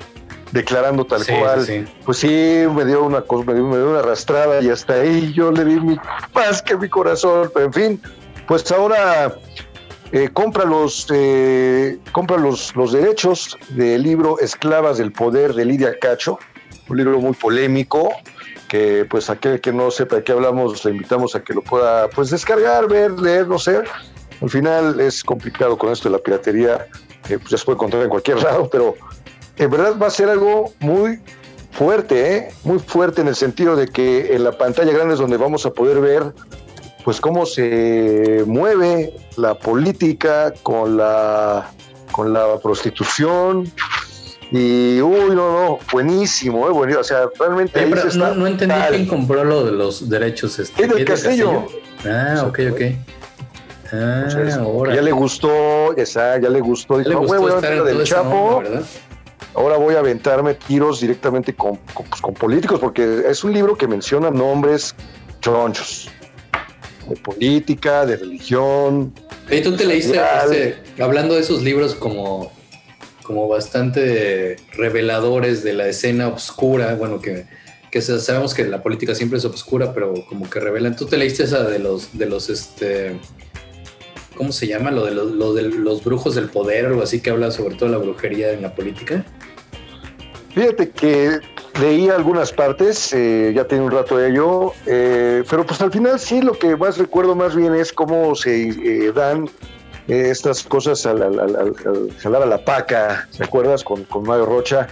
declarando 0.52 1.06
tal 1.06 1.26
cual, 1.26 1.88
pues 2.06 2.18
sí, 2.18 2.66
me 2.74 2.86
dio 2.86 3.04
una 3.04 3.22
cosa, 3.22 3.46
me 3.46 3.54
dio, 3.54 3.66
me 3.66 3.78
dio 3.78 3.90
una 3.90 4.00
arrastrada 4.00 4.62
y 4.62 4.70
hasta 4.70 4.94
ahí 4.94 5.34
yo 5.34 5.52
le 5.52 5.66
di 5.66 5.80
mi 5.80 5.98
paz 6.34 6.62
que 6.62 6.76
mi 6.78 6.90
corazón, 6.90 7.52
pero 7.54 7.66
en 7.66 7.74
fin, 7.74 8.02
pues 8.48 8.72
ahora 8.72 9.36
eh, 10.12 10.30
compra 10.32 10.64
los, 10.64 11.08
eh, 11.14 12.00
compra 12.14 12.38
los, 12.38 12.76
los 12.76 12.94
derechos 12.94 13.58
del 13.70 14.04
libro 14.04 14.40
Esclavas 14.40 14.98
del 14.98 15.12
Poder 15.12 15.54
de 15.54 15.66
Lidia 15.66 16.00
Cacho, 16.00 16.40
un 16.88 16.98
libro 16.98 17.20
muy 17.20 17.34
polémico, 17.34 18.10
que 18.70 19.06
pues 19.10 19.30
aquel 19.30 19.60
que 19.60 19.74
no 19.74 19.92
sepa 19.92 20.18
de 20.18 20.24
qué 20.24 20.32
hablamos, 20.32 20.84
le 20.86 20.92
invitamos 20.92 21.36
a 21.36 21.44
que 21.44 21.54
lo 21.54 21.62
pueda 21.62 22.10
pues 22.10 22.30
descargar, 22.30 22.88
ver, 22.88 23.12
leer, 23.12 23.48
no 23.48 23.60
sé. 23.60 23.82
Al 24.42 24.50
final 24.50 25.00
es 25.00 25.24
complicado 25.24 25.78
con 25.78 25.92
esto 25.92 26.10
de 26.10 26.18
la 26.18 26.24
piratería, 26.24 26.88
eh, 27.30 27.38
pues 27.38 27.50
ya 27.50 27.58
se 27.58 27.66
puede 27.66 27.76
encontrar 27.76 28.04
en 28.04 28.10
cualquier 28.10 28.42
lado, 28.44 28.70
pero 28.70 28.96
en 29.57 29.69
verdad 29.69 29.98
va 30.01 30.07
a 30.07 30.12
ser 30.12 30.30
algo 30.30 30.71
muy 30.80 31.19
fuerte, 31.71 32.36
¿eh? 32.36 32.50
muy 32.63 32.80
fuerte 32.80 33.21
en 33.21 33.27
el 33.27 33.36
sentido 33.36 33.75
de 33.75 33.88
que 33.88 34.36
en 34.36 34.44
la 34.44 34.51
pantalla 34.51 34.92
grande 34.92 35.13
es 35.13 35.19
donde 35.19 35.38
vamos 35.38 35.65
a 35.65 35.71
poder 35.71 36.00
ver 36.00 36.33
pues 37.04 37.21
cómo 37.21 37.45
se 37.45 38.44
mueve 38.45 39.13
la 39.38 39.54
política 39.56 40.54
con 40.63 40.98
la, 40.98 41.71
con 42.12 42.33
la 42.33 42.59
prostitución. 42.62 43.71
Y, 44.51 45.00
uy, 45.01 45.36
no, 45.36 45.51
no, 45.51 45.80
buenísimo, 45.92 46.68
eh, 46.68 46.71
buenísimo. 46.71 47.01
O 47.01 47.03
sea, 47.03 47.30
realmente. 47.39 47.86
no, 48.15 48.48
entendí 48.48 48.75
quién 48.89 49.06
compró 49.07 49.44
lo 49.44 49.63
de 49.63 49.71
los 49.71 50.10
derechos. 50.10 50.60
Este, 50.60 50.83
es 50.83 50.89
del 50.89 51.06
Castillo. 51.06 51.68
Ah, 52.06 52.44
ok, 52.48 52.60
ok. 52.71 52.81
Ah, 53.94 54.27
ahora. 54.60 54.96
Ya 54.96 55.01
le 55.01 55.12
gustó, 55.12 55.96
ya, 55.96 56.03
ya 56.03 56.50
le 56.50 56.60
gustó. 56.60 56.98
Dijo, 56.98 57.10
le 57.10 57.15
gustó 57.15 57.41
voy 57.41 57.51
a 57.51 57.55
estar 57.55 57.84
del 57.84 58.03
Chapo. 58.03 58.63
Ahora 59.58 59.78
voy 59.78 59.96
a 59.96 60.00
aventarme 60.00 60.54
tiros 60.54 61.02
directamente 61.02 61.54
con, 61.54 61.78
con, 61.94 62.06
pues, 62.06 62.22
con, 62.22 62.34
políticos, 62.36 62.80
porque 62.80 63.24
es 63.28 63.44
un 63.44 63.54
libro 63.54 63.76
que 63.76 63.88
menciona 63.88 64.30
nombres 64.30 64.96
chonchos 65.42 66.10
de 67.10 67.16
política, 67.16 68.06
de 68.06 68.18
religión. 68.18 69.14
¿Y 69.50 69.62
tú 69.62 69.76
te 69.76 69.86
leíste, 69.86 70.20
este, 70.44 71.02
hablando 71.02 71.34
de 71.34 71.42
esos 71.42 71.64
libros 71.64 71.96
como, 71.96 72.52
como 73.24 73.48
bastante 73.48 74.58
reveladores 74.74 75.64
de 75.64 75.74
la 75.74 75.88
escena 75.88 76.28
oscura, 76.28 76.94
bueno, 76.94 77.20
que, 77.20 77.46
que 77.90 78.02
sabemos 78.02 78.54
que 78.54 78.64
la 78.66 78.84
política 78.84 79.16
siempre 79.16 79.40
es 79.40 79.46
oscura, 79.46 79.92
pero 79.92 80.14
como 80.30 80.48
que 80.50 80.60
revelan. 80.60 80.96
¿Tú 80.96 81.06
te 81.06 81.18
leíste 81.18 81.44
esa 81.44 81.64
de 81.64 81.80
los, 81.80 82.16
de 82.16 82.28
los, 82.28 82.50
este, 82.50 83.20
¿cómo 84.36 84.52
se 84.52 84.68
llama? 84.68 84.92
Lo 84.92 85.04
de 85.04 85.12
los, 85.16 85.32
lo 85.32 85.54
de 85.54 85.64
los 85.64 86.04
brujos 86.04 86.36
del 86.36 86.50
poder, 86.50 86.86
o 86.86 86.90
algo 86.90 87.02
así, 87.02 87.22
que 87.22 87.32
habla 87.32 87.50
sobre 87.50 87.76
todo 87.76 87.90
la 87.90 87.98
brujería 87.98 88.52
en 88.52 88.62
la 88.62 88.76
política. 88.76 89.26
Fíjate 90.54 90.89
que 90.89 91.39
leí 91.80 92.10
algunas 92.10 92.51
partes, 92.51 93.13
eh, 93.13 93.51
ya 93.56 93.66
tiene 93.66 93.86
un 93.86 93.92
rato 93.92 94.18
de 94.18 94.30
ello, 94.30 94.74
eh, 94.86 95.44
pero 95.50 95.66
pues 95.66 95.82
al 95.82 95.92
final 95.92 96.20
sí 96.20 96.42
lo 96.42 96.54
que 96.54 96.75
más 96.75 96.98
recuerdo 96.98 97.36
más 97.36 97.56
bien 97.56 97.75
es 97.75 97.94
cómo 97.94 98.34
se 98.36 98.70
eh, 98.70 99.12
dan 99.13 99.50
estas 100.08 100.63
cosas 100.63 101.06
al, 101.06 101.20
jalar 102.20 102.42
a 102.42 102.46
la 102.46 102.63
paca, 102.63 103.27
¿te 103.38 103.44
acuerdas? 103.44 103.84
Con, 103.84 104.06
con 104.06 104.24
Mario 104.24 104.46
Rocha. 104.46 104.88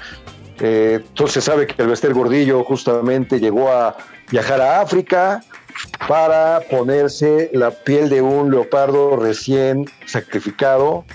entonces 0.60 1.34
se 1.36 1.42
sabe 1.42 1.68
que 1.68 1.82
el 1.82 1.88
Bester 1.88 2.14
Gordillo 2.14 2.64
justamente 2.66 3.40
llegó 3.40 3.72
a 3.72 3.96
viajar 4.30 4.60
a 4.62 4.82
África 4.82 5.42
para 6.08 6.62
ponerse 6.70 7.50
la 7.54 7.72
piel 7.72 8.10
de 8.10 8.22
un 8.22 8.52
leopardo 8.52 9.16
recién 9.16 9.86
sacrificado 10.06 11.06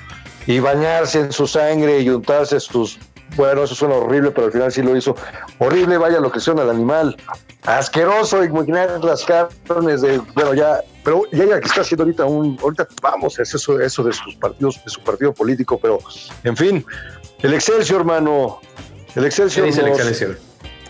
y 0.47 0.61
bañarse 0.61 1.20
en 1.20 1.32
su 1.32 1.47
sangre 1.47 2.00
y 2.00 2.09
untarse 2.09 2.59
sus 2.59 2.99
bueno, 3.37 3.64
eso 3.64 3.75
suena 3.75 3.94
horrible, 3.94 4.30
pero 4.30 4.46
al 4.46 4.52
final 4.52 4.72
sí 4.72 4.82
lo 4.82 4.96
hizo. 4.96 5.14
Horrible, 5.58 5.99
vaya 5.99 6.20
lo 6.20 6.30
que 6.30 6.40
suena 6.40 6.62
al 6.62 6.70
animal. 6.70 7.16
Asqueroso, 7.64 8.42
imaginar 8.44 9.02
las 9.04 9.25
carnes 9.25 10.02
de. 10.02 10.18
Bueno, 10.34 10.54
ya. 10.54 10.80
Pero 11.04 11.22
ya, 11.32 11.46
ya 11.46 11.60
que 11.60 11.66
está 11.66 11.80
haciendo 11.82 12.04
ahorita 12.04 12.25
un. 12.25 12.58
Ahorita 12.60 12.87
vamos, 13.02 13.38
es 13.38 13.54
eso, 13.54 13.80
eso 13.80 14.02
de 14.02 14.12
sus 14.12 14.34
partidos, 14.37 14.80
de 14.84 14.90
su 14.90 15.00
partido 15.00 15.32
político, 15.32 15.78
pero 15.78 15.99
en 16.44 16.56
fin. 16.56 16.84
El 17.42 17.54
Excelsior, 17.54 18.00
hermano. 18.00 18.60
El 19.14 19.25
Excelsior. 19.25 19.66
el 19.66 19.88
Excelsior? 19.88 20.38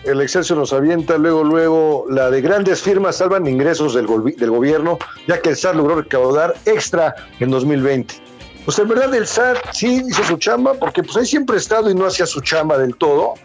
El 0.03 0.19
Excelsior 0.19 0.57
nos 0.57 0.73
avienta 0.73 1.17
luego, 1.17 1.43
luego, 1.43 2.05
la 2.09 2.31
de 2.31 2.41
grandes 2.41 2.81
firmas 2.81 3.17
salvan 3.17 3.45
ingresos 3.47 3.93
del, 3.93 4.07
del 4.35 4.49
gobierno, 4.49 4.97
ya 5.27 5.39
que 5.39 5.49
el 5.49 5.55
SAT 5.55 5.75
logró 5.75 5.95
recaudar 6.01 6.55
extra 6.65 7.15
en 7.39 7.51
2020. 7.51 8.30
Pues 8.65 8.77
en 8.79 8.87
verdad 8.87 9.13
el 9.13 9.27
SAT 9.27 9.57
sí 9.71 10.03
hizo 10.07 10.23
su 10.23 10.37
chamba, 10.37 10.73
porque 10.73 11.03
pues 11.03 11.17
ahí 11.17 11.25
siempre 11.25 11.55
ha 11.55 11.59
estado 11.59 11.89
y 11.89 11.95
no 11.95 12.05
hacía 12.05 12.25
su 12.25 12.41
chamba 12.41 12.77
del 12.77 12.95
todo. 12.95 13.35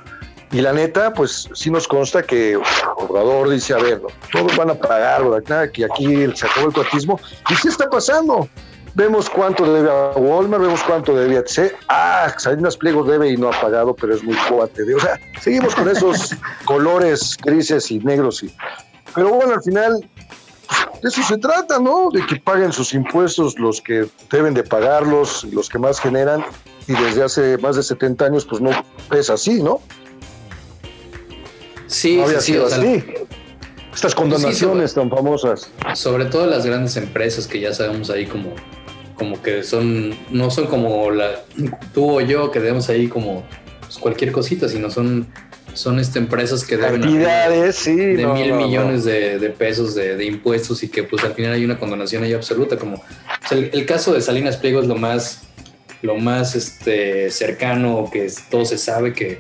Y 0.53 0.61
la 0.61 0.73
neta, 0.73 1.13
pues 1.13 1.49
sí 1.55 1.71
nos 1.71 1.89
consta 1.89 2.23
que 2.23 2.57
Obrador 2.97 3.51
dice, 3.51 3.75
a 3.75 3.79
ver, 3.79 4.01
todos 4.31 4.57
van 4.57 4.71
a 4.71 4.75
pagar, 4.75 5.29
¿verdad? 5.29 5.71
que 5.71 5.85
aquí 5.85 6.27
se 6.35 6.47
acabó 6.47 6.69
el 6.69 6.73
coatismo. 6.73 7.21
Y 7.51 7.55
sí 7.57 7.69
está 7.69 7.89
pasando. 7.91 8.49
Vemos 8.95 9.29
cuánto 9.29 9.71
debe 9.71 9.91
a 9.91 10.13
Walmart, 10.17 10.63
vemos 10.63 10.83
cuánto 10.85 11.15
debe 11.15 11.37
a 11.37 11.45
TC. 11.45 11.75
Ah, 11.89 12.33
Salinas 12.39 12.77
Pliego 12.77 13.05
debe 13.05 13.29
y 13.29 13.37
no 13.37 13.51
ha 13.51 13.61
pagado, 13.61 13.95
pero 13.95 14.15
es 14.15 14.23
muy 14.23 14.37
cuate. 14.49 14.95
O 14.95 15.01
sea, 15.01 15.21
seguimos 15.41 15.75
con 15.75 15.89
esos 15.89 16.35
colores 16.65 17.37
grises 17.45 17.91
y 17.91 17.99
negros. 17.99 18.43
Y, 18.43 18.55
pero 19.15 19.35
bueno, 19.35 19.55
al 19.55 19.63
final, 19.63 20.09
de 21.03 21.09
eso 21.09 21.23
se 21.23 21.39
trata, 21.39 21.79
¿no? 21.79 22.11
De 22.13 22.25
que 22.27 22.37
paguen 22.37 22.73
sus 22.73 22.95
impuestos 22.95 23.59
los 23.59 23.81
que 23.81 24.07
deben 24.31 24.55
de 24.55 24.63
pagarlos, 24.63 25.45
los 25.53 25.69
que 25.69 25.79
más 25.79 26.01
generan. 26.01 26.45
Y 26.89 26.93
desde 26.93 27.23
hace 27.25 27.59
más 27.59 27.77
de 27.77 27.83
70 27.83 28.25
años, 28.27 28.45
pues 28.45 28.61
no 28.61 28.71
es 29.17 29.31
así, 29.31 29.63
¿no? 29.63 29.81
Sí, 31.87 32.17
no 32.17 32.25
había 32.25 32.41
sí, 32.41 32.53
sido 32.53 32.69
sea, 32.69 32.79
así. 32.79 33.05
Estas 33.95 34.15
condonaciones 34.15 34.91
Sí, 34.91 34.97
tan 34.97 35.11
famosas. 35.11 35.71
sobre 35.95 36.27
todo 36.27 36.47
las 36.47 36.67
grandes 36.67 36.97
empresas 36.97 37.47
que 37.47 37.61
ya 37.61 37.73
sabemos 37.73 38.11
ahí 38.11 38.27
como, 38.27 38.53
como 39.15 39.41
que 39.43 39.63
son, 39.63 40.15
no 40.31 40.51
son 40.51 40.67
como 40.67 41.11
la, 41.11 41.43
tú 41.95 42.19
o 42.19 42.21
yo 42.21 42.51
que 42.51 42.61
debemos 42.61 42.89
ahí 42.91 43.09
como 43.09 43.45
pues, 43.81 43.99
cualquier 43.99 44.33
cosita, 44.33 44.69
sino 44.69 44.91
son, 44.91 45.27
son 45.77 45.99
este, 46.01 46.19
empresas 46.19 46.65
que 46.65 46.77
deben 46.77 47.03
Cantidades, 47.03 47.77
sí. 47.77 47.95
de 47.95 48.23
no, 48.23 48.35
mil 48.35 48.49
no, 48.49 48.59
no. 48.61 48.67
millones 48.67 49.05
De, 49.05 49.39
de 49.39 49.51
pesos 49.51 49.95
de, 49.95 50.17
de 50.17 50.25
impuestos 50.25 50.83
y 50.83 50.89
que 50.89 51.03
pues 51.05 51.23
al 51.23 51.35
final 51.35 51.53
hay 51.53 51.65
una 51.65 51.79
condonación 51.79 52.25
ahí 52.25 52.33
absoluta. 52.33 52.77
Como 52.79 52.97
o 52.97 53.49
sea, 53.49 53.59
el, 53.59 53.71
el 53.73 53.85
caso 53.87 54.13
de 54.15 54.21
Salinas 54.23 54.57
Pliego 54.57 54.81
es 54.81 54.87
lo 54.87 54.97
más, 54.97 55.43
lo 56.03 56.17
más 56.17 56.55
este, 56.57 57.31
cercano 57.31 58.09
que 58.13 58.25
es- 58.25 58.49
todo 58.51 58.65
se 58.65 58.79
sabe 58.79 59.13
que, 59.13 59.39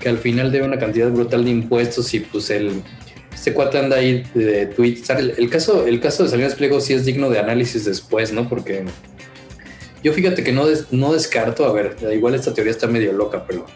que 0.00 0.08
al 0.08 0.18
final 0.18 0.50
debe 0.52 0.66
una 0.66 0.78
cantidad 0.78 1.08
brutal 1.10 1.44
de 1.44 1.50
impuestos 1.52 2.12
y 2.14 2.20
pues 2.20 2.50
el 2.50 2.82
este 3.32 3.52
cuate 3.52 3.78
anda 3.78 3.96
ahí 3.98 4.24
de 4.34 4.66
tweets. 4.66 5.08
El, 5.10 5.34
el 5.36 5.48
caso, 5.50 5.86
el 5.86 6.00
caso 6.00 6.24
de 6.24 6.30
Salinas 6.30 6.54
Pliego 6.54 6.80
sí 6.80 6.94
es 6.94 7.04
digno 7.04 7.30
de 7.30 7.38
análisis 7.38 7.84
después, 7.84 8.32
¿no? 8.32 8.48
Porque 8.48 8.84
yo 10.02 10.12
fíjate 10.12 10.42
que 10.42 10.52
no, 10.52 10.66
des- 10.66 10.86
no 10.90 11.12
descarto, 11.12 11.64
a 11.66 11.72
ver, 11.72 11.96
igual 12.14 12.34
esta 12.34 12.54
teoría 12.54 12.70
está 12.72 12.86
medio 12.86 13.12
loca, 13.12 13.44
pero, 13.46 13.66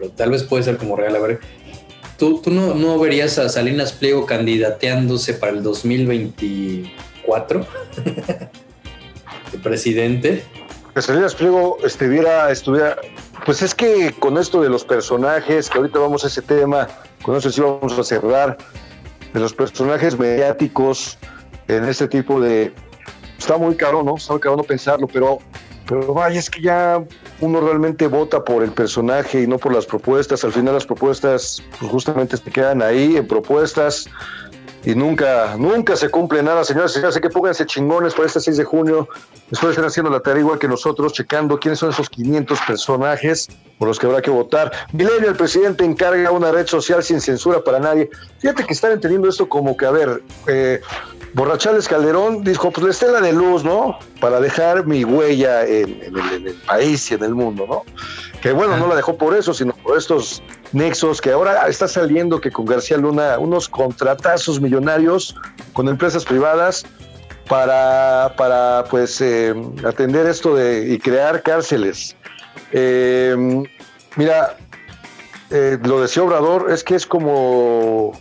pero 0.00 0.12
tal 0.12 0.30
vez 0.30 0.42
puede 0.44 0.62
ser 0.62 0.78
como 0.78 0.96
real. 0.96 1.14
A 1.14 1.18
ver, 1.18 1.40
¿tú, 2.16 2.40
tú 2.40 2.50
no, 2.50 2.74
no 2.74 2.98
verías 2.98 3.38
a 3.38 3.50
Salinas 3.50 3.92
Pliego 3.92 4.24
candidateándose 4.24 5.34
para 5.34 5.52
el 5.52 5.62
2024 5.62 7.60
de 9.52 9.58
presidente? 9.58 10.42
que 10.94 11.02
Salinas 11.02 11.34
Pliego 11.34 11.78
estuviera, 11.84 12.50
estuviera, 12.50 12.96
pues 13.44 13.62
es 13.62 13.74
que 13.74 14.12
con 14.18 14.38
esto 14.38 14.60
de 14.60 14.68
los 14.68 14.84
personajes, 14.84 15.70
que 15.70 15.78
ahorita 15.78 16.00
vamos 16.00 16.24
a 16.24 16.26
ese 16.26 16.42
tema, 16.42 16.88
con 17.22 17.36
eso 17.36 17.50
sí 17.50 17.60
vamos 17.60 17.96
a 17.96 18.02
cerrar, 18.02 18.58
de 19.32 19.38
los 19.38 19.52
personajes 19.52 20.18
mediáticos 20.18 21.16
en 21.68 21.84
este 21.84 22.08
tipo 22.08 22.40
de, 22.40 22.72
está 23.38 23.56
muy 23.56 23.76
caro, 23.76 24.02
¿no? 24.02 24.16
Está 24.16 24.32
muy 24.32 24.40
caro 24.40 24.56
no 24.56 24.64
pensarlo, 24.64 25.06
pero, 25.06 25.38
pero 25.86 26.12
vaya, 26.12 26.40
es 26.40 26.50
que 26.50 26.60
ya 26.60 27.04
uno 27.40 27.60
realmente 27.60 28.06
vota 28.06 28.44
por 28.44 28.62
el 28.62 28.70
personaje 28.70 29.42
y 29.42 29.46
no 29.46 29.58
por 29.58 29.74
las 29.74 29.86
propuestas, 29.86 30.44
al 30.44 30.52
final 30.52 30.74
las 30.74 30.86
propuestas 30.86 31.62
pues 31.78 31.90
justamente 31.90 32.36
se 32.36 32.50
quedan 32.50 32.82
ahí 32.82 33.16
en 33.16 33.26
propuestas 33.26 34.08
y 34.84 34.94
nunca, 34.94 35.56
nunca 35.58 35.94
se 35.96 36.08
cumple 36.08 36.42
nada, 36.42 36.64
señores. 36.64 36.92
Señores, 36.92 37.14
así 37.14 37.20
que 37.20 37.28
pónganse 37.28 37.66
chingones 37.66 38.14
para 38.14 38.26
este 38.26 38.40
6 38.40 38.56
de 38.56 38.64
junio. 38.64 39.08
Después 39.50 39.70
están 39.70 39.84
haciendo 39.84 40.10
la 40.10 40.20
tarea 40.20 40.40
igual 40.40 40.58
que 40.58 40.68
nosotros, 40.68 41.12
checando 41.12 41.58
quiénes 41.58 41.78
son 41.78 41.90
esos 41.90 42.08
500 42.08 42.58
personajes 42.66 43.48
por 43.78 43.88
los 43.88 43.98
que 43.98 44.06
habrá 44.06 44.22
que 44.22 44.30
votar. 44.30 44.72
Milenio, 44.92 45.28
el 45.28 45.36
presidente 45.36 45.84
encarga 45.84 46.30
una 46.30 46.50
red 46.50 46.66
social 46.66 47.02
sin 47.02 47.20
censura 47.20 47.62
para 47.62 47.78
nadie. 47.78 48.08
Fíjate 48.38 48.64
que 48.64 48.72
están 48.72 48.92
entendiendo 48.92 49.28
esto 49.28 49.48
como 49.48 49.76
que, 49.76 49.86
a 49.86 49.90
ver, 49.90 50.22
eh, 50.46 50.80
Borrachales 51.34 51.86
Calderón 51.86 52.42
dijo, 52.42 52.70
pues 52.70 52.84
la 52.84 52.90
estela 52.90 53.20
de 53.20 53.32
luz, 53.32 53.64
¿no? 53.64 53.98
Para 54.20 54.40
dejar 54.40 54.86
mi 54.86 55.04
huella 55.04 55.66
en, 55.66 56.02
en 56.02 56.16
el, 56.16 56.32
en 56.32 56.48
el 56.48 56.54
país 56.66 57.10
y 57.10 57.14
en 57.14 57.24
el 57.24 57.34
mundo, 57.34 57.66
¿no? 57.68 57.82
Que 58.40 58.52
bueno, 58.52 58.76
no 58.78 58.88
la 58.88 58.96
dejó 58.96 59.16
por 59.16 59.36
eso, 59.36 59.52
sino 59.52 59.72
por 59.74 59.98
estos 59.98 60.42
nexos 60.72 61.20
que 61.20 61.30
ahora 61.30 61.68
está 61.68 61.88
saliendo 61.88 62.40
que 62.40 62.50
con 62.50 62.64
García 62.64 62.96
Luna 62.96 63.38
unos 63.38 63.68
contratazos 63.68 64.60
millonarios 64.60 65.34
con 65.72 65.88
empresas 65.88 66.24
privadas 66.24 66.84
para, 67.48 68.32
para 68.36 68.84
pues 68.90 69.20
eh, 69.20 69.54
atender 69.84 70.26
esto 70.26 70.54
de 70.54 70.94
y 70.94 70.98
crear 70.98 71.42
cárceles. 71.42 72.16
Eh, 72.72 73.64
mira, 74.16 74.56
eh, 75.50 75.78
lo 75.82 76.00
decía 76.00 76.22
Obrador, 76.22 76.70
es 76.70 76.84
que 76.84 76.94
es 76.94 77.06
como 77.06 78.12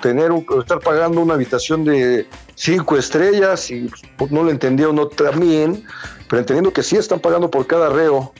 tener 0.00 0.32
un, 0.32 0.46
estar 0.60 0.80
pagando 0.80 1.20
una 1.20 1.34
habitación 1.34 1.84
de 1.84 2.26
cinco 2.54 2.96
estrellas 2.96 3.70
y 3.70 3.90
no 4.30 4.42
lo 4.42 4.50
entendió 4.50 4.92
no 4.92 5.08
también, 5.08 5.84
pero 6.28 6.40
entendiendo 6.40 6.72
que 6.72 6.82
sí 6.82 6.96
están 6.96 7.20
pagando 7.20 7.50
por 7.50 7.66
cada 7.66 7.90
reo 7.90 8.32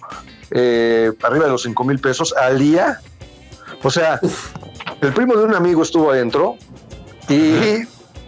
eh, 0.51 1.13
arriba 1.23 1.47
de 1.47 1.51
los 1.51 1.63
cinco 1.63 1.85
mil 1.85 1.99
pesos 1.99 2.35
al 2.35 2.59
día. 2.59 3.01
O 3.85 3.91
sea, 3.91 4.19
el 5.01 5.13
primo 5.13 5.37
de 5.37 5.45
un 5.45 5.55
amigo 5.55 5.83
estuvo 5.83 6.11
adentro 6.11 6.57
y 7.29 7.83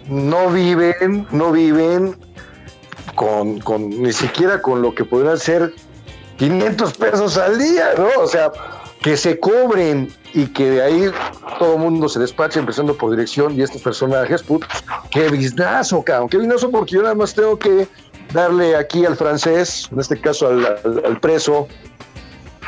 no 0.07 0.49
viven, 0.49 1.27
no 1.31 1.51
viven 1.51 2.15
con, 3.15 3.59
con 3.59 3.89
ni 3.89 4.13
siquiera 4.13 4.61
con 4.61 4.81
lo 4.83 4.93
que 4.93 5.03
podrían 5.03 5.37
ser 5.37 5.73
500 6.37 6.93
pesos 6.93 7.37
al 7.37 7.57
día, 7.57 7.89
¿no? 7.97 8.07
O 8.21 8.27
sea, 8.27 8.51
que 9.01 9.17
se 9.17 9.39
cobren 9.39 10.13
y 10.33 10.45
que 10.45 10.69
de 10.69 10.83
ahí 10.83 11.11
todo 11.57 11.73
el 11.73 11.79
mundo 11.79 12.07
se 12.07 12.19
despache, 12.19 12.59
empezando 12.59 12.95
por 12.95 13.09
dirección 13.09 13.55
y 13.55 13.63
estos 13.63 13.81
personajes, 13.81 14.43
put, 14.43 14.63
qué 15.09 15.29
biznazo, 15.29 16.03
cabrón, 16.03 16.29
qué 16.29 16.37
biznazo, 16.37 16.69
porque 16.69 16.95
yo 16.95 17.01
nada 17.01 17.15
más 17.15 17.33
tengo 17.33 17.57
que 17.57 17.87
darle 18.31 18.75
aquí 18.75 19.05
al 19.05 19.17
francés, 19.17 19.89
en 19.91 19.99
este 19.99 20.21
caso 20.21 20.49
al, 20.49 20.65
al, 20.65 21.01
al 21.03 21.19
preso, 21.19 21.67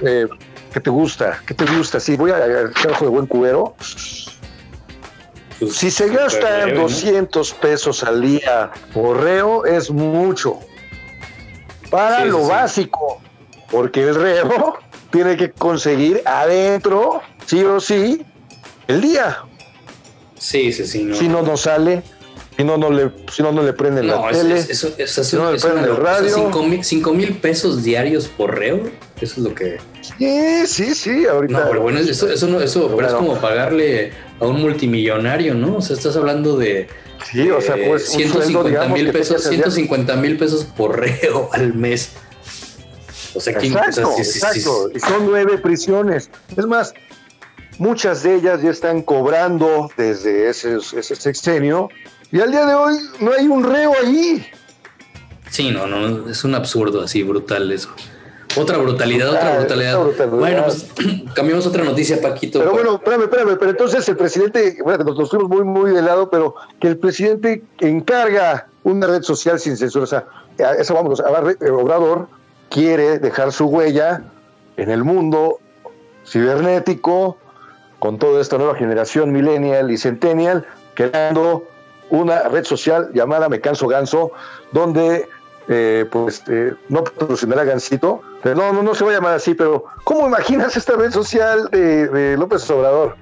eh, 0.01 0.27
¿qué 0.73 0.79
te 0.79 0.89
gusta? 0.89 1.41
¿Qué 1.45 1.53
te 1.53 1.65
gusta? 1.65 1.99
Sí, 1.99 2.15
voy 2.15 2.31
a 2.31 2.37
echar 2.69 2.91
ojo 2.91 3.05
de 3.05 3.11
buen 3.11 3.25
cubero. 3.27 3.75
Pues, 5.59 5.73
Si 5.73 5.91
se 5.91 6.07
gastan 6.09 6.59
leve, 6.67 6.73
¿no? 6.75 6.81
200 6.83 7.53
pesos 7.55 8.03
al 8.03 8.21
día 8.21 8.71
por 8.93 9.21
reo, 9.21 9.65
es 9.65 9.89
mucho. 9.91 10.59
Para 11.89 12.23
Sí, 12.23 12.29
lo 12.29 12.43
sí, 12.43 12.49
básico, 12.49 13.21
porque 13.71 14.03
el 14.03 14.15
reo 14.15 14.77
tiene 15.11 15.35
que 15.35 15.51
conseguir 15.51 16.21
adentro, 16.25 17.21
sí 17.45 17.63
o 17.63 17.79
sí, 17.79 18.25
el 18.87 19.01
día. 19.01 19.39
Sí, 20.37 20.71
sí, 20.71 20.85
sí. 20.85 21.03
No. 21.03 21.15
Si 21.15 21.27
no, 21.27 21.41
no 21.41 21.57
sale. 21.57 22.03
Si 22.55 22.63
no, 22.65 22.77
no 22.77 22.89
le, 22.89 23.09
si 23.31 23.41
no, 23.41 23.51
no 23.53 23.61
le 23.63 23.71
prenden 23.73 24.07
No, 24.07 24.25
la 24.25 24.31
tele. 24.31 24.57
es- 24.59 24.69
eso, 24.69 24.91
eso, 24.97 25.23
Si 25.23 25.35
no 25.37 25.51
le 25.51 25.57
prenden 25.59 25.85
el 25.85 25.95
radio. 25.95 26.33
cinco 26.35 26.61
mil- 26.63 26.83
cinco 26.83 27.13
mil 27.13 27.37
pesos 27.37 27.83
diarios 27.83 28.27
por 28.27 28.57
reo. 28.57 28.83
Eso 29.19 29.33
es 29.33 29.37
lo 29.37 29.55
que. 29.55 29.77
Sí, 30.19 30.67
sí, 30.67 30.93
sí. 30.95 31.25
Ahorita. 31.25 31.59
No, 31.61 31.69
pero 31.69 31.81
bueno, 31.81 31.99
eso, 31.99 32.29
eso 32.29 32.47
no, 32.47 32.59
eso, 32.61 32.93
pero 32.95 33.07
es 33.07 33.13
como 33.13 33.39
pagarle 33.39 34.11
a 34.39 34.45
un 34.45 34.61
multimillonario, 34.61 35.55
¿no? 35.55 35.77
O 35.77 35.81
sea, 35.81 35.95
estás 35.95 36.15
hablando 36.17 36.57
de 36.57 36.87
Sí, 37.31 37.49
o 37.49 37.59
sea, 37.61 37.75
pues. 37.75 38.09
un 38.09 38.15
sueldo, 38.15 38.41
150 38.41 38.69
digamos, 38.69 38.97
mil 38.99 39.11
pesos, 39.11 39.27
tengas 39.29 39.45
al 39.45 39.51
día. 39.51 39.63
150 39.65 40.15
mil 40.17 40.37
pesos 40.37 40.63
por 40.65 40.99
reo 40.99 41.49
al 41.53 41.73
mes. 41.73 42.11
O 43.33 43.39
sea, 43.39 43.53
¿quién- 43.57 43.73
o 43.75 43.77
sea, 43.77 43.85
Exacto, 43.87 44.13
sí, 44.17 44.23
sí, 44.25 44.31
sí, 44.31 44.37
exacto. 44.39 44.89
Y 44.95 44.99
son 44.99 45.25
nueve 45.27 45.57
prisiones. 45.59 46.29
Es 46.57 46.65
más, 46.65 46.93
muchas 47.77 48.23
de 48.23 48.35
ellas 48.35 48.61
ya 48.61 48.71
están 48.71 49.01
cobrando 49.03 49.89
desde 49.97 50.49
ese, 50.49 50.77
ese 50.77 51.15
sexenio. 51.15 51.89
Y 52.31 52.39
al 52.41 52.51
día 52.51 52.65
de 52.65 52.73
hoy 52.73 52.95
no 53.19 53.31
hay 53.33 53.47
un 53.47 53.63
reo 53.63 53.93
ahí. 54.03 54.45
Sí, 55.49 55.71
no, 55.71 55.87
no, 55.87 56.29
es 56.29 56.43
un 56.43 56.55
absurdo 56.55 57.01
así, 57.01 57.23
brutal 57.23 57.71
eso. 57.71 57.89
Otra 58.57 58.77
brutalidad, 58.77 59.29
otra 59.29 59.39
Brutal, 59.41 59.59
brutalidad. 59.59 59.93
otra 59.95 60.25
brutalidad. 60.25 60.37
Bueno, 60.37 60.63
pues 60.65 60.87
cambiamos 61.33 61.67
otra 61.67 61.83
noticia, 61.83 62.19
Paquito. 62.21 62.59
Pero 62.59 62.71
bueno, 62.71 62.95
espérame, 62.95 63.23
espérame. 63.23 63.57
Pero 63.59 63.71
entonces 63.71 64.09
el 64.09 64.17
presidente, 64.17 64.77
bueno, 64.83 65.03
nos, 65.03 65.29
fuimos 65.29 65.49
muy, 65.49 65.63
muy 65.63 65.91
de 65.91 66.01
lado, 66.01 66.29
pero 66.29 66.55
que 66.79 66.87
el 66.87 66.97
presidente 66.97 67.63
encarga 67.79 68.67
una 68.83 69.07
red 69.07 69.21
social 69.21 69.59
sin 69.59 69.77
censura. 69.77 70.03
O 70.03 70.07
sea, 70.07 70.25
a 70.59 70.73
eso 70.73 70.93
vamos. 70.93 71.19
A 71.19 71.41
ver, 71.41 71.57
eh, 71.61 71.69
Obrador 71.69 72.27
quiere 72.69 73.19
dejar 73.19 73.51
su 73.51 73.65
huella 73.65 74.23
en 74.77 74.89
el 74.89 75.03
mundo 75.03 75.59
cibernético 76.25 77.37
con 77.99 78.17
toda 78.17 78.41
esta 78.41 78.57
nueva 78.57 78.75
generación 78.75 79.31
millennial 79.31 79.91
y 79.91 79.97
centennial, 79.97 80.65
creando 80.95 81.65
una 82.09 82.43
red 82.43 82.63
social 82.63 83.11
llamada 83.13 83.49
Me 83.49 83.59
Canso 83.61 83.87
Ganso, 83.87 84.31
donde 84.71 85.27
eh, 85.67 86.05
pues 86.09 86.43
eh, 86.47 86.73
no 86.87 87.03
patrocinará 87.03 87.63
Gansito, 87.63 88.21
pero 88.21 88.28
no, 88.43 88.73
no, 88.73 88.83
no 88.83 88.95
se 88.95 89.03
va 89.03 89.11
a 89.11 89.13
llamar 89.15 89.33
así, 89.33 89.53
pero 89.53 89.85
¿cómo 90.03 90.27
imaginas 90.27 90.75
esta 90.77 90.95
red 90.95 91.11
social 91.11 91.69
de, 91.71 92.07
de 92.07 92.37
López 92.37 92.69
Obrador? 92.69 93.15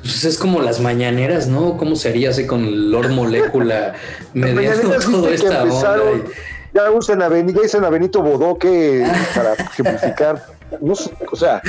Pues 0.00 0.24
es 0.24 0.38
como 0.38 0.60
las 0.60 0.80
mañaneras, 0.80 1.48
¿no? 1.48 1.76
¿Cómo 1.76 1.96
sería 1.96 2.30
así 2.30 2.46
con 2.46 2.90
Lord 2.90 3.10
Molécula 3.10 3.94
mediando 4.34 4.90
que 4.90 5.34
esta 5.34 5.64
onda? 5.64 6.32
ya 6.72 6.90
usan 6.90 7.22
a, 7.22 7.28
Benito, 7.28 7.62
ya 7.62 7.78
a 7.78 7.90
Benito 7.90 8.22
Bodoque 8.22 9.06
para 9.34 9.52
ejemplificar. 9.72 10.44
No 10.80 10.94
sé, 10.94 11.10
o 11.30 11.36
sea. 11.36 11.62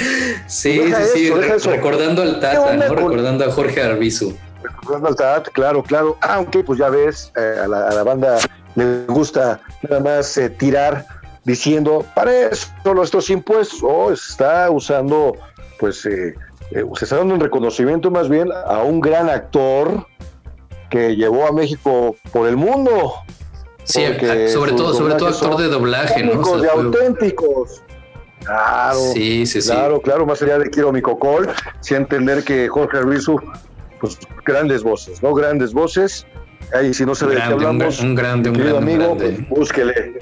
Sí, 0.48 0.82
sí, 1.14 1.30
sí, 1.30 1.70
recordando 1.70 2.22
al 2.22 2.40
Tata, 2.40 2.76
¿no? 2.76 2.96
Recordando 2.96 3.46
a 3.46 3.52
Jorge 3.52 3.82
Arbizu. 3.82 4.36
Recordando 4.62 5.08
al 5.08 5.16
Tata, 5.16 5.52
claro, 5.52 5.84
claro. 5.84 6.18
Aunque, 6.22 6.64
pues 6.64 6.80
ya 6.80 6.90
ves, 6.90 7.32
eh, 7.38 7.56
a, 7.64 7.68
la, 7.68 8.04
banda 8.04 8.38
le 8.76 9.06
gusta 9.06 9.60
nada 9.84 10.02
más 10.02 10.38
eh, 10.38 10.50
tirar 10.50 11.06
diciendo, 11.44 12.06
para 12.16 12.50
eso 12.50 12.94
nuestros 12.94 13.30
impuestos, 13.30 13.80
oh, 13.84 14.12
está 14.12 14.70
usando, 14.70 15.36
pues, 15.80 16.06
eh, 16.06 16.36
se 16.72 17.06
está 17.06 17.18
dando 17.18 17.36
un 17.36 17.40
reconocimiento 17.40 18.12
más 18.12 18.30
bien 18.30 18.50
a 18.52 18.84
un 18.84 19.02
gran 19.02 19.30
actor 19.30 20.06
que 20.90 21.16
llevó 21.16 21.48
a 21.48 21.52
México 21.52 22.16
por 22.32 22.48
el 22.48 22.58
mundo. 22.58 23.14
Sí, 23.84 24.04
sobre 24.50 24.74
todo, 24.74 24.94
sobre 24.94 25.16
todo 25.16 25.30
actor 25.30 25.58
de 25.58 25.68
doblaje, 25.68 26.24
¿no? 26.24 26.40
O 26.42 26.70
auténticos. 26.72 27.82
Claro, 28.44 29.00
sí, 29.14 29.46
sí, 29.46 29.60
claro, 29.62 30.02
claro, 30.02 30.26
más 30.26 30.42
allá 30.42 30.60
de 30.60 30.70
Quiero 30.70 30.92
mi 30.92 31.02
cocol, 31.02 31.50
sí 31.82 31.96
entender 31.96 32.44
que 32.44 32.68
Jorge 32.68 32.98
Arbizu, 32.98 33.38
pues 34.00 34.18
grandes 34.46 34.82
voces, 34.84 35.22
¿no? 35.22 35.34
Grandes 35.34 35.74
voces. 35.74 36.26
Ahí 36.74 36.94
si 36.94 37.06
no 37.06 37.16
se 37.16 37.26
ve 37.26 37.42
hablamos, 37.42 38.00
un, 38.00 38.16
grande, 38.16 38.50
un 38.50 38.58
grande, 38.58 38.78
amigo, 38.78 39.18
pues, 39.18 39.50
búsquele. 39.50 40.20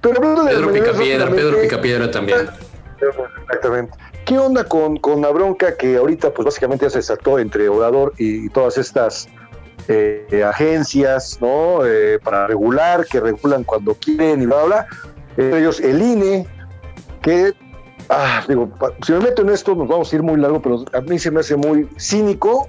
Pero 0.00 0.16
hablando 0.16 0.44
de 0.44 0.50
Pedro 0.50 0.72
Picapiedra, 0.72 1.30
Pedro 1.30 1.60
Picapiedra 1.60 2.10
también. 2.10 2.48
Exactamente. 3.48 3.92
¿Qué 4.24 4.38
onda 4.38 4.64
con, 4.64 4.96
con 4.98 5.22
la 5.22 5.30
bronca 5.30 5.76
que 5.76 5.96
ahorita, 5.96 6.32
pues 6.32 6.46
básicamente 6.46 6.84
ya 6.86 6.90
se 6.90 7.02
saltó 7.02 7.38
entre 7.38 7.68
Obrador 7.68 8.12
y 8.16 8.48
todas 8.50 8.78
estas 8.78 9.28
eh, 9.88 10.44
agencias, 10.46 11.38
¿no? 11.40 11.84
Eh, 11.84 12.18
para 12.22 12.46
regular, 12.46 13.06
que 13.06 13.18
regulan 13.18 13.64
cuando 13.64 13.94
quieren 13.94 14.42
y 14.42 14.46
bla, 14.46 14.64
bla, 14.64 14.86
bla. 15.36 15.58
ellos 15.58 15.80
el 15.80 16.00
INE, 16.00 16.46
que, 17.22 17.52
ah, 18.08 18.44
digo, 18.46 18.70
si 19.04 19.12
me 19.12 19.20
meto 19.20 19.42
en 19.42 19.50
esto 19.50 19.74
nos 19.74 19.88
vamos 19.88 20.12
a 20.12 20.16
ir 20.16 20.22
muy 20.22 20.38
largo, 20.38 20.62
pero 20.62 20.84
a 20.92 21.00
mí 21.00 21.18
se 21.18 21.30
me 21.30 21.40
hace 21.40 21.56
muy 21.56 21.88
cínico 21.98 22.68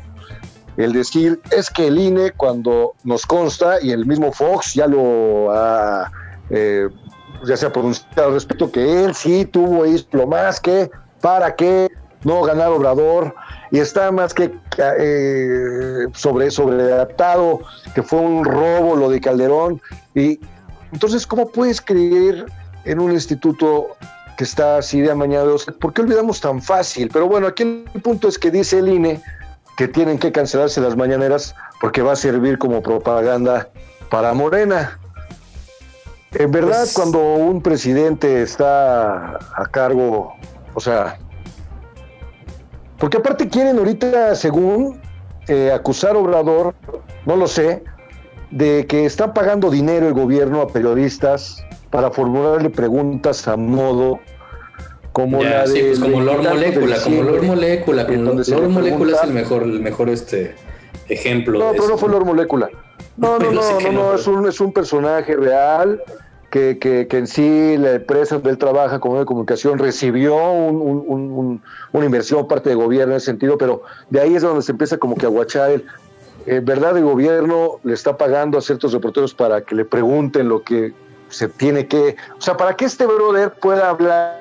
el 0.78 0.94
decir, 0.94 1.42
es 1.52 1.70
que 1.70 1.88
el 1.88 2.00
INE 2.00 2.32
cuando 2.32 2.94
nos 3.04 3.26
consta, 3.26 3.82
y 3.82 3.92
el 3.92 4.06
mismo 4.06 4.32
Fox 4.32 4.74
ya 4.74 4.88
lo 4.88 5.52
ha, 5.52 6.12
eh, 6.50 6.88
ya 7.46 7.58
se 7.58 7.66
ha 7.66 7.74
pronunciado 7.74 8.30
al 8.30 8.34
respecto, 8.34 8.72
que 8.72 9.04
él 9.04 9.14
sí 9.14 9.46
tuvo 9.46 9.84
lo 10.12 10.28
más 10.28 10.60
que, 10.60 10.90
para 11.20 11.56
que 11.56 11.90
no 12.24 12.42
ganar 12.44 12.70
Obrador, 12.70 13.34
y 13.72 13.80
está 13.80 14.12
más 14.12 14.34
que 14.34 14.52
eh, 14.78 16.08
sobre, 16.14 16.52
sobreadaptado, 16.52 17.62
que 17.96 18.04
fue 18.04 18.20
un 18.20 18.44
robo 18.46 18.96
lo 18.96 19.10
de 19.10 19.22
Calderón. 19.22 19.82
Y 20.14 20.40
entonces, 20.92 21.26
¿cómo 21.26 21.50
puedes 21.50 21.82
creer 21.82 22.46
en 22.84 23.00
un 23.00 23.12
instituto 23.12 23.96
que 24.38 24.44
está 24.44 24.78
así 24.78 25.00
de 25.02 25.10
amañado? 25.10 25.56
¿Por 25.80 25.94
qué 25.94 26.02
olvidamos 26.02 26.42
tan 26.42 26.62
fácil? 26.62 27.10
Pero 27.12 27.28
bueno, 27.28 27.48
aquí 27.48 27.64
el 27.94 28.02
punto 28.02 28.28
es 28.28 28.38
que 28.38 28.52
dice 28.52 28.80
el 28.80 28.90
INE 28.90 29.22
que 29.78 29.88
tienen 29.88 30.18
que 30.18 30.32
cancelarse 30.32 30.82
las 30.82 30.96
mañaneras 30.96 31.56
porque 31.80 32.02
va 32.02 32.14
a 32.14 32.16
servir 32.16 32.58
como 32.58 32.82
propaganda 32.82 33.70
para 34.10 34.34
Morena. 34.34 35.00
En 36.34 36.52
verdad, 36.52 36.82
pues 36.82 36.94
cuando 36.94 37.20
un 37.36 37.62
presidente 37.62 38.42
está 38.42 39.38
a 39.56 39.66
cargo, 39.72 40.34
o 40.74 40.80
sea, 40.80 41.18
porque 42.98 43.18
aparte 43.18 43.50
quieren 43.50 43.78
ahorita, 43.80 44.36
según 44.36 45.02
eh, 45.48 45.72
acusar 45.74 46.16
a 46.16 46.20
Obrador, 46.20 46.76
no 47.26 47.36
lo 47.36 47.48
sé, 47.48 47.84
de 48.52 48.86
que 48.86 49.06
está 49.06 49.34
pagando 49.34 49.70
dinero 49.70 50.08
el 50.08 50.14
gobierno 50.14 50.62
a 50.62 50.68
periodistas 50.68 51.66
para 51.90 52.12
formularle 52.12 52.70
preguntas 52.70 53.48
a 53.48 53.58
modo 53.58 54.20
como 55.14 55.44
la 55.44 55.62
de, 55.62 55.68
sí, 55.68 55.84
pues 55.88 56.00
como 56.00 56.22
Lord 56.22 56.44
Molécula, 56.44 56.98
como 57.04 57.24
Lord 57.24 57.44
Molécula, 57.44 58.08
como 58.08 58.24
Lord 58.24 58.70
Molécula 58.70 59.18
es 59.18 59.24
el 59.24 59.34
mejor, 59.34 59.64
el 59.64 59.80
mejor 59.80 60.10
este 60.10 60.56
ejemplo. 61.10 61.60
No, 61.60 61.72
pero 61.72 61.88
no 61.88 61.98
fue 61.98 62.10
Lord 62.10 62.26
Molécula. 62.26 62.70
No, 63.18 63.38
no, 63.38 63.52
no, 63.52 63.80
no, 63.80 63.92
no, 63.92 64.16
es 64.16 64.28
un, 64.28 64.48
es 64.48 64.62
un 64.62 64.72
personaje 64.72 65.36
real 65.36 66.02
que, 66.50 66.78
que, 66.80 67.08
que, 67.08 67.18
en 67.18 67.28
sí 67.28 67.78
la 67.78 67.94
empresa 67.94 68.36
donde 68.36 68.52
él 68.52 68.58
trabaja 68.58 69.00
como 69.00 69.20
de 69.20 69.26
comunicación 69.26 69.80
recibió 69.80 70.36
una 70.36 72.06
inversión 72.06 72.48
parte 72.48 72.70
del 72.70 72.78
gobierno 72.78 73.14
en 73.14 73.18
ese 73.18 73.28
sentido, 73.28 73.58
pero 73.58 73.84
de 74.10 74.22
ahí 74.22 74.36
es 74.36 74.44
donde 74.44 74.62
se 74.62 74.72
empieza 74.72 74.98
como 74.98 75.16
que 75.16 75.26
a 75.26 75.30
guachar 75.30 75.72
el, 75.72 75.86
en 76.46 76.66
verdad 76.66 76.98
el 76.98 77.04
gobierno 77.04 77.80
le 77.84 77.94
está 77.94 78.18
pagando 78.18 78.58
a 78.58 78.62
ciertos 78.62 78.94
reporteros 78.94 79.34
para 79.34 79.62
que 79.62 79.76
le 79.76 79.86
pregunten 79.86 80.50
lo 80.50 80.64
que 80.64 80.94
se 81.30 81.48
tiene 81.48 81.88
que, 81.88 82.18
o 82.38 82.42
sea, 82.42 82.58
para 82.58 82.76
que 82.76 82.86
este 82.86 83.06
brother 83.06 83.52
pueda 83.54 83.90
hablar 83.90 84.41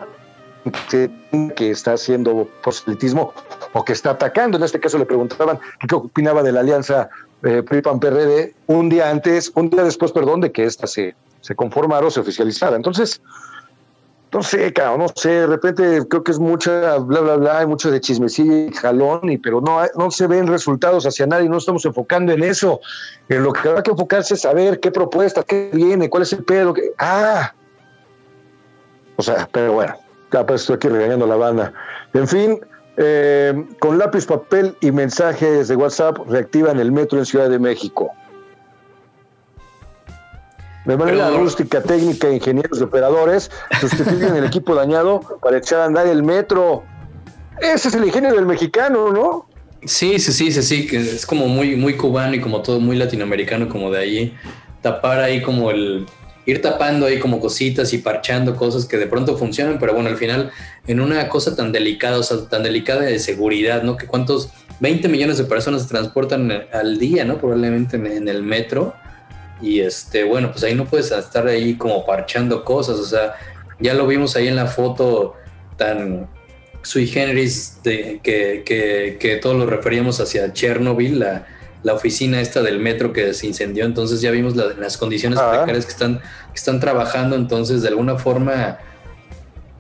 que 1.56 1.70
está 1.70 1.94
haciendo 1.94 2.48
proselitismo 2.62 3.32
o 3.72 3.84
que 3.84 3.92
está 3.92 4.10
atacando. 4.10 4.58
En 4.58 4.64
este 4.64 4.80
caso 4.80 4.98
le 4.98 5.06
preguntaban 5.06 5.58
qué 5.88 5.94
opinaba 5.94 6.42
de 6.42 6.52
la 6.52 6.60
alianza 6.60 7.08
eh, 7.42 7.62
PRI-PAN-PRD 7.62 8.54
un 8.66 8.88
día 8.88 9.10
antes, 9.10 9.52
un 9.54 9.70
día 9.70 9.82
después, 9.82 10.12
perdón, 10.12 10.40
de 10.40 10.52
que 10.52 10.64
esta 10.64 10.86
se, 10.86 11.14
se 11.40 11.54
conformara 11.54 12.06
o 12.06 12.10
se 12.10 12.20
oficializara. 12.20 12.76
Entonces, 12.76 13.22
no 14.32 14.42
sé, 14.42 14.72
no 14.76 15.08
sé, 15.16 15.28
de 15.28 15.46
repente 15.46 16.06
creo 16.08 16.22
que 16.22 16.30
es 16.30 16.38
mucha 16.38 16.98
bla, 16.98 17.20
bla, 17.20 17.36
bla, 17.36 17.58
hay 17.58 17.66
mucho 17.66 17.90
de 17.90 18.00
chismecillo 18.00 18.68
y 18.68 18.72
jalón, 18.72 19.28
y, 19.30 19.38
pero 19.38 19.60
no, 19.60 19.80
no 19.96 20.10
se 20.10 20.26
ven 20.28 20.46
resultados 20.46 21.04
hacia 21.04 21.26
nadie, 21.26 21.48
no 21.48 21.58
estamos 21.58 21.84
enfocando 21.84 22.32
en 22.32 22.44
eso. 22.44 22.80
En 23.28 23.42
lo 23.42 23.52
que 23.52 23.68
habrá 23.68 23.82
que 23.82 23.90
enfocarse 23.90 24.34
es 24.34 24.42
saber 24.42 24.78
qué 24.78 24.92
propuesta, 24.92 25.42
qué 25.42 25.70
viene, 25.72 26.08
cuál 26.08 26.22
es 26.22 26.32
el 26.32 26.44
pedo, 26.44 26.74
ah, 26.98 27.52
o 29.16 29.22
sea, 29.22 29.48
pero 29.50 29.72
bueno, 29.72 29.96
pues 30.30 30.62
estoy 30.62 30.76
aquí 30.76 30.88
regañando 30.88 31.26
la 31.26 31.36
banda. 31.36 31.72
En 32.14 32.26
fin, 32.26 32.60
eh, 32.96 33.64
con 33.78 33.98
lápiz, 33.98 34.26
papel 34.26 34.76
y 34.80 34.90
mensajes 34.90 35.68
de 35.68 35.76
WhatsApp 35.76 36.18
reactivan 36.28 36.78
el 36.80 36.92
metro 36.92 37.18
en 37.18 37.26
Ciudad 37.26 37.48
de 37.48 37.58
México. 37.58 38.10
De 40.86 40.96
manera 40.96 41.30
rústica, 41.30 41.82
técnica, 41.82 42.30
ingenieros 42.30 42.80
y 42.80 42.84
operadores 42.84 43.50
sustituyen 43.80 44.34
el 44.36 44.44
equipo 44.44 44.74
dañado 44.74 45.20
para 45.42 45.58
echar 45.58 45.80
a 45.80 45.84
andar 45.84 46.06
el 46.06 46.22
metro. 46.22 46.82
Ese 47.60 47.88
es 47.88 47.94
el 47.94 48.04
ingenio 48.04 48.34
del 48.34 48.46
mexicano, 48.46 49.12
¿no? 49.12 49.46
Sí, 49.84 50.18
sí, 50.18 50.32
sí, 50.32 50.52
sí, 50.52 50.62
sí, 50.62 50.86
que 50.86 50.98
es 50.98 51.26
como 51.26 51.48
muy, 51.48 51.76
muy 51.76 51.96
cubano 51.96 52.34
y 52.34 52.40
como 52.40 52.62
todo 52.62 52.80
muy 52.80 52.96
latinoamericano, 52.96 53.68
como 53.68 53.90
de 53.90 53.98
ahí 53.98 54.36
tapar 54.82 55.20
ahí 55.20 55.42
como 55.42 55.70
el 55.70 56.06
ir 56.46 56.62
tapando 56.62 57.06
ahí 57.06 57.18
como 57.18 57.40
cositas 57.40 57.92
y 57.92 57.98
parchando 57.98 58.56
cosas 58.56 58.86
que 58.86 58.96
de 58.96 59.06
pronto 59.06 59.36
funcionan, 59.36 59.78
pero 59.78 59.94
bueno, 59.94 60.08
al 60.08 60.16
final 60.16 60.50
en 60.86 61.00
una 61.00 61.28
cosa 61.28 61.54
tan 61.54 61.72
delicada, 61.72 62.18
o 62.18 62.22
sea, 62.22 62.38
tan 62.48 62.62
delicada 62.62 63.02
de 63.02 63.18
seguridad, 63.18 63.82
¿no? 63.82 63.96
Que 63.96 64.06
cuántos 64.06 64.50
20 64.80 65.08
millones 65.08 65.38
de 65.38 65.44
personas 65.44 65.82
se 65.82 65.88
transportan 65.88 66.50
al 66.72 66.98
día, 66.98 67.24
¿no? 67.24 67.38
Probablemente 67.38 67.96
en 67.96 68.28
el 68.28 68.42
metro 68.42 68.94
y 69.62 69.80
este, 69.80 70.24
bueno, 70.24 70.50
pues 70.50 70.64
ahí 70.64 70.74
no 70.74 70.86
puedes 70.86 71.10
estar 71.10 71.46
ahí 71.46 71.74
como 71.74 72.06
parchando 72.06 72.64
cosas, 72.64 72.98
o 72.98 73.04
sea, 73.04 73.34
ya 73.78 73.94
lo 73.94 74.06
vimos 74.06 74.36
ahí 74.36 74.48
en 74.48 74.56
la 74.56 74.66
foto 74.66 75.34
tan 75.76 76.28
sui 76.82 77.06
generis 77.06 77.78
de, 77.82 78.20
que, 78.22 78.62
que, 78.64 79.18
que 79.20 79.36
todos 79.36 79.56
lo 79.56 79.66
referíamos 79.66 80.20
hacia 80.20 80.52
Chernobyl, 80.52 81.18
la, 81.18 81.46
la, 81.82 81.94
oficina 81.94 82.40
esta 82.40 82.62
del 82.62 82.78
metro 82.78 83.12
que 83.12 83.34
se 83.34 83.46
incendió, 83.46 83.84
entonces 83.84 84.20
ya 84.20 84.30
vimos 84.30 84.56
las 84.56 84.96
condiciones 84.96 85.38
ah. 85.38 85.50
precarias 85.50 85.84
que 85.84 85.92
están, 85.92 86.18
que 86.18 86.56
están 86.56 86.80
trabajando, 86.80 87.36
entonces 87.36 87.82
de 87.82 87.88
alguna 87.88 88.16
forma, 88.16 88.78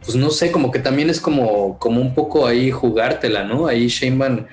pues 0.04 0.16
no 0.16 0.30
sé, 0.30 0.50
como 0.50 0.70
que 0.70 0.78
también 0.78 1.10
es 1.10 1.20
como, 1.20 1.78
como 1.78 2.00
un 2.00 2.14
poco 2.14 2.46
ahí 2.46 2.70
jugártela, 2.70 3.44
¿no? 3.44 3.66
Ahí 3.66 3.88
Sheinbaum 3.88 4.46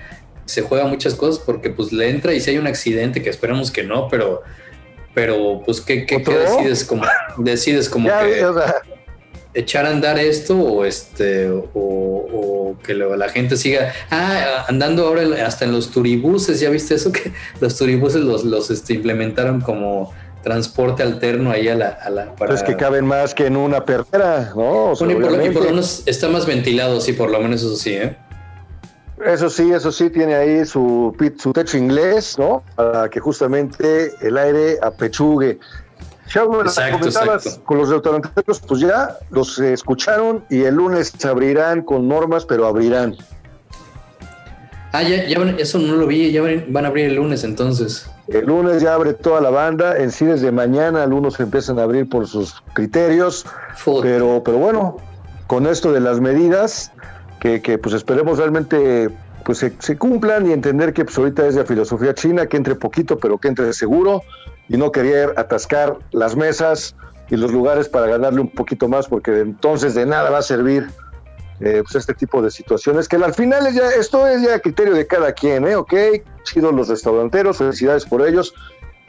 se 0.46 0.62
juega 0.62 0.86
muchas 0.86 1.14
cosas 1.16 1.44
porque 1.44 1.70
pues 1.70 1.92
le 1.92 2.10
entra 2.10 2.34
y 2.34 2.40
si 2.40 2.52
hay 2.52 2.58
un 2.58 2.68
accidente, 2.68 3.22
que 3.22 3.30
esperamos 3.30 3.72
que 3.72 3.84
no, 3.84 4.08
pero 4.08 4.44
pero 5.14 5.64
pues 5.66 5.82
¿qué, 5.82 6.06
qué, 6.06 6.20
decides 6.20 6.84
como 6.84 7.04
decides 7.40 7.90
como 7.90 8.08
que 8.08 8.46
echar 9.58 9.86
a 9.86 9.89
andar 9.89 10.20
esto 10.20 10.58
o 10.58 10.86
este 10.86 11.50
o, 11.50 12.76
que 12.84 12.93
la 12.93 13.30
gente 13.30 13.58
siga 13.58 13.91
ah 14.12 14.65
andando 14.67 15.08
ahora 15.08 15.24
hasta 15.46 15.65
en 15.65 15.72
los 15.72 15.89
turibuses 15.89 16.60
ya 16.60 16.70
viste 16.70 16.93
eso 16.93 17.12
que 17.17 17.32
los 17.60 17.76
turibuses 17.76 18.22
los, 18.22 18.43
los 18.43 18.70
este, 18.70 18.93
implementaron 18.93 19.62
como 19.62 20.13
transporte 20.43 21.04
alterno 21.04 21.52
ahí 21.52 21.67
a 21.67 21.76
la, 21.76 21.89
a 21.89 22.10
la 22.10 22.36
para... 22.36 22.54
Es 22.54 22.63
que 22.63 22.78
caben 22.78 23.06
más 23.06 23.34
que 23.34 23.48
en 23.48 23.58
una 23.58 23.84
perrera, 23.84 24.54
¿no? 24.56 24.93
por, 24.98 25.08
lo 25.08 25.62
menos 25.62 26.04
está 26.06 26.30
más 26.30 26.46
ventilado, 26.46 27.02
sí, 27.02 27.12
por 27.13 27.30
lo 27.30 27.39
menos 27.39 27.62
eso 27.62 27.76
sí, 27.76 27.93
¿eh? 27.93 28.15
Eso 29.26 29.50
sí, 29.50 29.72
eso 29.74 29.91
sí, 29.91 30.10
tiene 30.10 30.36
ahí 30.36 30.65
su, 30.65 31.15
su 31.38 31.52
techo 31.52 31.78
inglés, 31.78 32.38
¿no? 32.38 32.63
Para 32.76 33.10
que 33.10 33.20
justamente 33.20 34.12
el 34.22 34.38
aire 34.38 34.78
apechugue. 34.82 35.60
Ya 36.34 36.44
exacto, 36.44 37.08
exacto. 37.08 37.63
con 37.63 37.78
los 37.78 37.90
restauranteros, 37.90 38.60
pues 38.62 38.82
ya 38.82 39.18
los 39.30 39.60
escucharon 39.60 40.44
y 40.50 40.63
el 40.63 40.76
lunes 40.76 41.13
se 41.18 41.28
abrirán 41.28 41.82
con 41.84 42.08
normas, 42.08 42.46
pero 42.46 42.66
abrirán. 42.66 43.16
Ah, 44.92 45.04
ya, 45.04 45.26
ya 45.26 45.38
eso 45.58 45.80
no 45.80 45.96
lo 45.96 46.08
vi, 46.08 46.32
ya 46.32 46.42
van 46.68 46.86
a 46.86 46.88
abrir 46.88 47.06
el 47.06 47.16
lunes 47.16 47.44
entonces. 47.44 48.10
El 48.28 48.46
lunes 48.46 48.82
ya 48.82 48.94
abre 48.94 49.13
toda 49.13 49.40
la 49.42 49.50
banda, 49.50 49.98
en 49.98 50.12
sí 50.12 50.26
desde 50.26 50.52
mañana 50.52 51.04
algunos 51.04 51.36
se 51.36 51.44
empiezan 51.44 51.80
a 51.80 51.84
abrir 51.84 52.10
por 52.10 52.28
sus 52.28 52.62
criterios, 52.74 53.46
pero, 54.02 54.42
pero 54.44 54.58
bueno, 54.58 54.98
con 55.48 55.66
esto 55.66 55.94
de 55.94 56.02
las 56.02 56.20
medidas, 56.20 56.92
que, 57.40 57.62
que 57.62 57.78
pues 57.78 57.96
esperemos 57.96 58.38
realmente 58.38 59.10
pues 59.48 59.60
se, 59.60 59.98
cumplan 59.98 60.46
y 60.46 60.52
entender 60.52 60.94
que 60.94 61.06
pues 61.06 61.18
ahorita 61.18 61.48
es 61.48 61.56
la 61.56 61.63
filosofía 61.63 62.13
china, 62.13 62.48
que 62.48 62.58
entre 62.58 62.76
poquito 62.76 63.18
pero 63.18 63.38
que 63.38 63.48
entre 63.48 63.72
seguro 63.72 64.22
y 64.70 64.78
no 64.78 64.92
querer 64.92 65.34
atascar 65.38 65.98
las 66.12 66.36
mesas 66.36 66.96
y 67.30 67.36
los 67.36 67.52
lugares 67.52 67.90
para 67.90 68.08
ganarle 68.08 68.42
un 68.42 68.50
poquito 68.50 68.88
más 68.88 69.08
porque 69.08 69.40
entonces 69.40 69.96
de 69.96 70.06
nada 70.06 70.30
va 70.30 70.40
a 70.40 70.44
servir 70.44 70.88
eh, 71.60 71.82
pues 71.84 71.96
este 71.96 72.14
tipo 72.14 72.40
de 72.42 72.52
situaciones, 72.52 73.08
que 73.08 73.16
al 73.16 73.34
final 73.34 73.66
es 73.66 73.74
ya, 73.74 73.90
esto 73.90 74.28
es 74.28 74.44
ya 74.44 74.60
criterio 74.60 74.94
de 74.94 75.08
cada 75.08 75.32
quien, 75.32 75.68
¿eh? 75.68 75.76
Ok, 75.76 75.94
chido 76.44 76.72
los 76.72 76.88
restauranteros, 76.88 77.58
felicidades 77.58 78.06
por 78.06 78.26
ellos, 78.28 78.54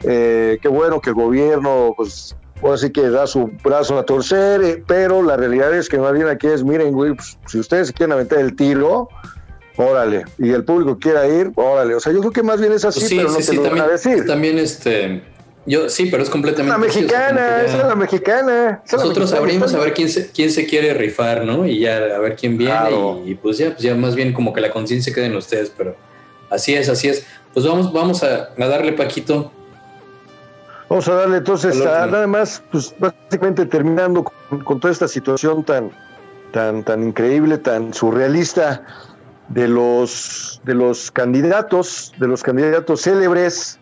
eh, 0.03 0.57
qué 0.59 0.67
bueno 0.67 0.99
que 0.99 1.11
el 1.11 1.15
gobierno, 1.15 1.93
pues, 1.95 2.35
así 2.73 2.89
que 2.89 3.07
da 3.11 3.27
su 3.27 3.51
brazo 3.63 3.99
a 3.99 4.03
torcer, 4.03 4.63
eh, 4.63 4.83
pero 4.87 5.21
la 5.21 5.37
realidad 5.37 5.75
es 5.75 5.89
que 5.89 5.99
más 5.99 6.13
bien 6.13 6.27
aquí 6.27 6.47
es, 6.47 6.63
miren, 6.63 6.91
güey, 6.91 7.13
pues, 7.13 7.37
si 7.45 7.59
ustedes 7.59 7.91
quieren 7.91 8.13
aventar 8.13 8.39
el 8.39 8.55
tiro, 8.55 9.09
órale, 9.77 10.25
y 10.39 10.49
el 10.49 10.63
público 10.63 10.97
quiera 10.97 11.27
ir, 11.27 11.51
órale, 11.53 11.93
o 11.93 11.99
sea, 11.99 12.11
yo 12.11 12.19
creo 12.19 12.31
que 12.31 12.41
más 12.41 12.59
bien 12.59 12.73
es 12.73 12.83
así, 12.83 12.99
pues 12.99 13.09
pero 13.11 13.31
no 13.31 13.37
te 13.37 13.53
lo 13.53 13.61
van 13.61 13.81
a 13.81 13.91
decir. 13.91 14.25
También 14.25 14.57
este 14.57 15.21
yo 15.69 15.87
sí, 15.87 16.07
pero 16.07 16.23
es 16.23 16.31
completamente. 16.31 16.71
La 16.71 16.79
mexicana, 16.79 17.61
esa 17.61 17.77
es 17.77 17.87
la 17.87 17.95
mexicana. 17.95 18.81
Nosotros 18.91 19.31
abrimos 19.33 19.71
a 19.75 19.77
ver 19.77 19.93
quién 19.93 20.09
se, 20.09 20.31
quién 20.31 20.49
se 20.49 20.65
quiere 20.65 20.95
rifar, 20.95 21.45
¿no? 21.45 21.63
Y 21.67 21.81
ya 21.81 21.97
a 21.97 22.17
ver 22.17 22.35
quién 22.35 22.57
viene. 22.57 22.89
Y, 23.23 23.35
pues 23.35 23.59
ya, 23.59 23.69
pues 23.69 23.81
ya 23.81 23.93
más 23.93 24.15
bien 24.15 24.33
como 24.33 24.51
que 24.51 24.61
la 24.61 24.71
conciencia 24.71 25.13
quede 25.13 25.27
en 25.27 25.35
ustedes, 25.35 25.71
pero 25.77 25.95
así 26.49 26.73
es, 26.73 26.89
así 26.89 27.09
es. 27.09 27.23
Pues 27.53 27.67
vamos, 27.67 27.93
vamos 27.93 28.23
a, 28.23 28.49
darle, 28.57 28.93
Paquito. 28.93 29.51
Vamos 30.89 31.07
a 31.07 31.13
darle 31.13 31.37
entonces, 31.37 31.75
nada 31.75 32.25
más, 32.25 32.63
pues 32.71 32.91
básicamente 32.97 33.67
terminando 33.67 34.23
con, 34.23 34.79
toda 34.79 34.91
esta 34.91 35.07
situación 35.07 35.63
tan, 35.63 35.91
tan, 36.51 36.83
tan 36.83 37.03
increíble, 37.03 37.59
tan 37.59 37.93
surrealista 37.93 38.83
de 39.49 39.67
los, 39.67 40.61
de 40.63 40.73
los 40.73 41.11
candidatos, 41.11 42.11
de 42.17 42.27
los 42.27 42.41
candidatos 42.41 43.01
célebres 43.03 43.77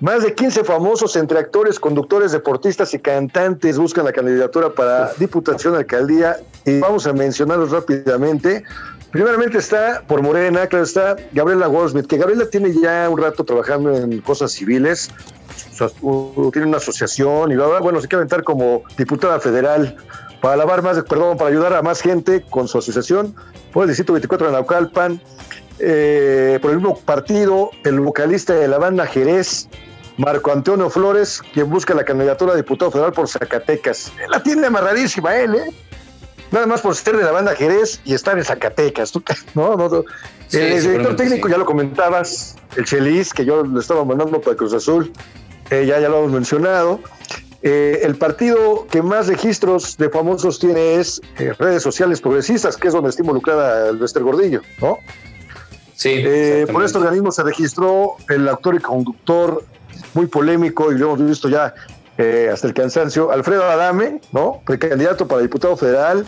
más 0.00 0.22
de 0.22 0.34
15 0.34 0.64
famosos 0.64 1.16
entre 1.16 1.38
actores, 1.38 1.80
conductores, 1.80 2.32
deportistas 2.32 2.94
y 2.94 2.98
cantantes 2.98 3.78
buscan 3.78 4.04
la 4.04 4.12
candidatura 4.12 4.70
para 4.70 5.12
Diputación, 5.14 5.74
Alcaldía 5.74 6.36
y 6.64 6.78
vamos 6.78 7.06
a 7.06 7.12
mencionarlos 7.12 7.70
rápidamente. 7.72 8.62
Primeramente 9.10 9.58
está 9.58 10.02
por 10.06 10.22
Morena, 10.22 10.66
claro 10.66 10.84
está 10.84 11.16
Gabriela 11.32 11.66
Goldsmith, 11.66 12.06
que 12.06 12.18
Gabriela 12.18 12.46
tiene 12.48 12.72
ya 12.80 13.08
un 13.08 13.18
rato 13.18 13.42
trabajando 13.42 13.96
en 13.96 14.20
cosas 14.20 14.52
civiles, 14.52 15.10
tiene 16.52 16.68
una 16.68 16.76
asociación 16.76 17.50
y 17.50 17.56
bueno, 17.56 18.00
se 18.00 18.06
quiere 18.06 18.20
aventar 18.20 18.44
como 18.44 18.82
diputada 18.96 19.40
federal 19.40 19.96
para 20.40 20.56
lavar 20.56 20.82
más, 20.82 21.02
perdón, 21.02 21.36
para 21.36 21.50
ayudar 21.50 21.72
a 21.72 21.82
más 21.82 22.00
gente 22.00 22.44
con 22.48 22.68
su 22.68 22.78
asociación 22.78 23.34
por 23.72 23.84
el 23.84 23.88
Distrito 23.88 24.12
24 24.12 24.46
de 24.46 24.52
Naucalpan. 24.52 25.20
Eh, 25.80 26.58
por 26.60 26.72
el 26.72 26.78
mismo 26.78 26.98
partido, 26.98 27.70
el 27.84 28.00
vocalista 28.00 28.52
de 28.54 28.66
la 28.66 28.78
banda 28.78 29.06
Jerez, 29.06 29.68
Marco 30.18 30.50
Antonio 30.52 30.90
Flores, 30.90 31.40
quien 31.52 31.70
busca 31.70 31.94
la 31.94 32.04
candidatura 32.04 32.52
a 32.52 32.56
diputado 32.56 32.90
federal 32.90 33.12
por 33.12 33.28
Zacatecas. 33.28 34.12
La 34.28 34.42
tiene 34.42 34.66
amarradísima 34.66 35.34
él, 35.36 35.54
¿eh? 35.54 35.74
Nada 36.50 36.66
más 36.66 36.80
por 36.80 36.96
ser 36.96 37.16
de 37.16 37.24
la 37.24 37.30
banda 37.30 37.54
Jerez 37.54 38.00
y 38.04 38.14
estar 38.14 38.36
en 38.36 38.44
Zacatecas. 38.44 39.12
No, 39.54 39.76
no, 39.76 40.04
el 40.52 40.82
director 40.82 41.16
técnico, 41.16 41.48
ya 41.48 41.58
lo 41.58 41.64
comentabas, 41.64 42.56
el 42.76 42.84
Chelis, 42.84 43.32
que 43.32 43.44
yo 43.44 43.64
le 43.64 43.80
estaba 43.80 44.04
mandando 44.04 44.40
para 44.40 44.56
Cruz 44.56 44.72
Azul, 44.72 45.12
eh, 45.70 45.84
ya, 45.86 46.00
ya 46.00 46.08
lo 46.08 46.18
hemos 46.18 46.32
mencionado. 46.32 47.00
Eh, 47.62 48.00
el 48.02 48.16
partido 48.16 48.86
que 48.90 49.02
más 49.02 49.26
registros 49.26 49.96
de 49.98 50.08
famosos 50.08 50.58
tiene 50.58 50.94
es 50.94 51.20
eh, 51.38 51.52
redes 51.58 51.82
sociales 51.82 52.20
progresistas, 52.20 52.76
que 52.76 52.88
es 52.88 52.94
donde 52.94 53.10
está 53.10 53.22
involucrada 53.22 53.90
el 53.90 53.98
Lester 53.98 54.22
Gordillo, 54.22 54.62
¿no? 54.80 54.98
Sí. 55.94 56.22
por 56.70 56.84
este 56.84 56.98
organismo 56.98 57.32
se 57.32 57.42
registró 57.42 58.14
el 58.28 58.48
actor 58.48 58.76
y 58.76 58.78
conductor 58.78 59.64
muy 60.14 60.26
polémico 60.26 60.92
y 60.92 60.98
lo 60.98 61.14
hemos 61.14 61.26
visto 61.26 61.48
ya 61.48 61.74
eh, 62.16 62.50
hasta 62.52 62.66
el 62.66 62.74
cansancio. 62.74 63.30
Alfredo 63.30 63.64
Adame, 63.64 64.20
¿no? 64.32 64.60
Precandidato 64.66 65.28
para 65.28 65.42
diputado 65.42 65.76
federal, 65.76 66.26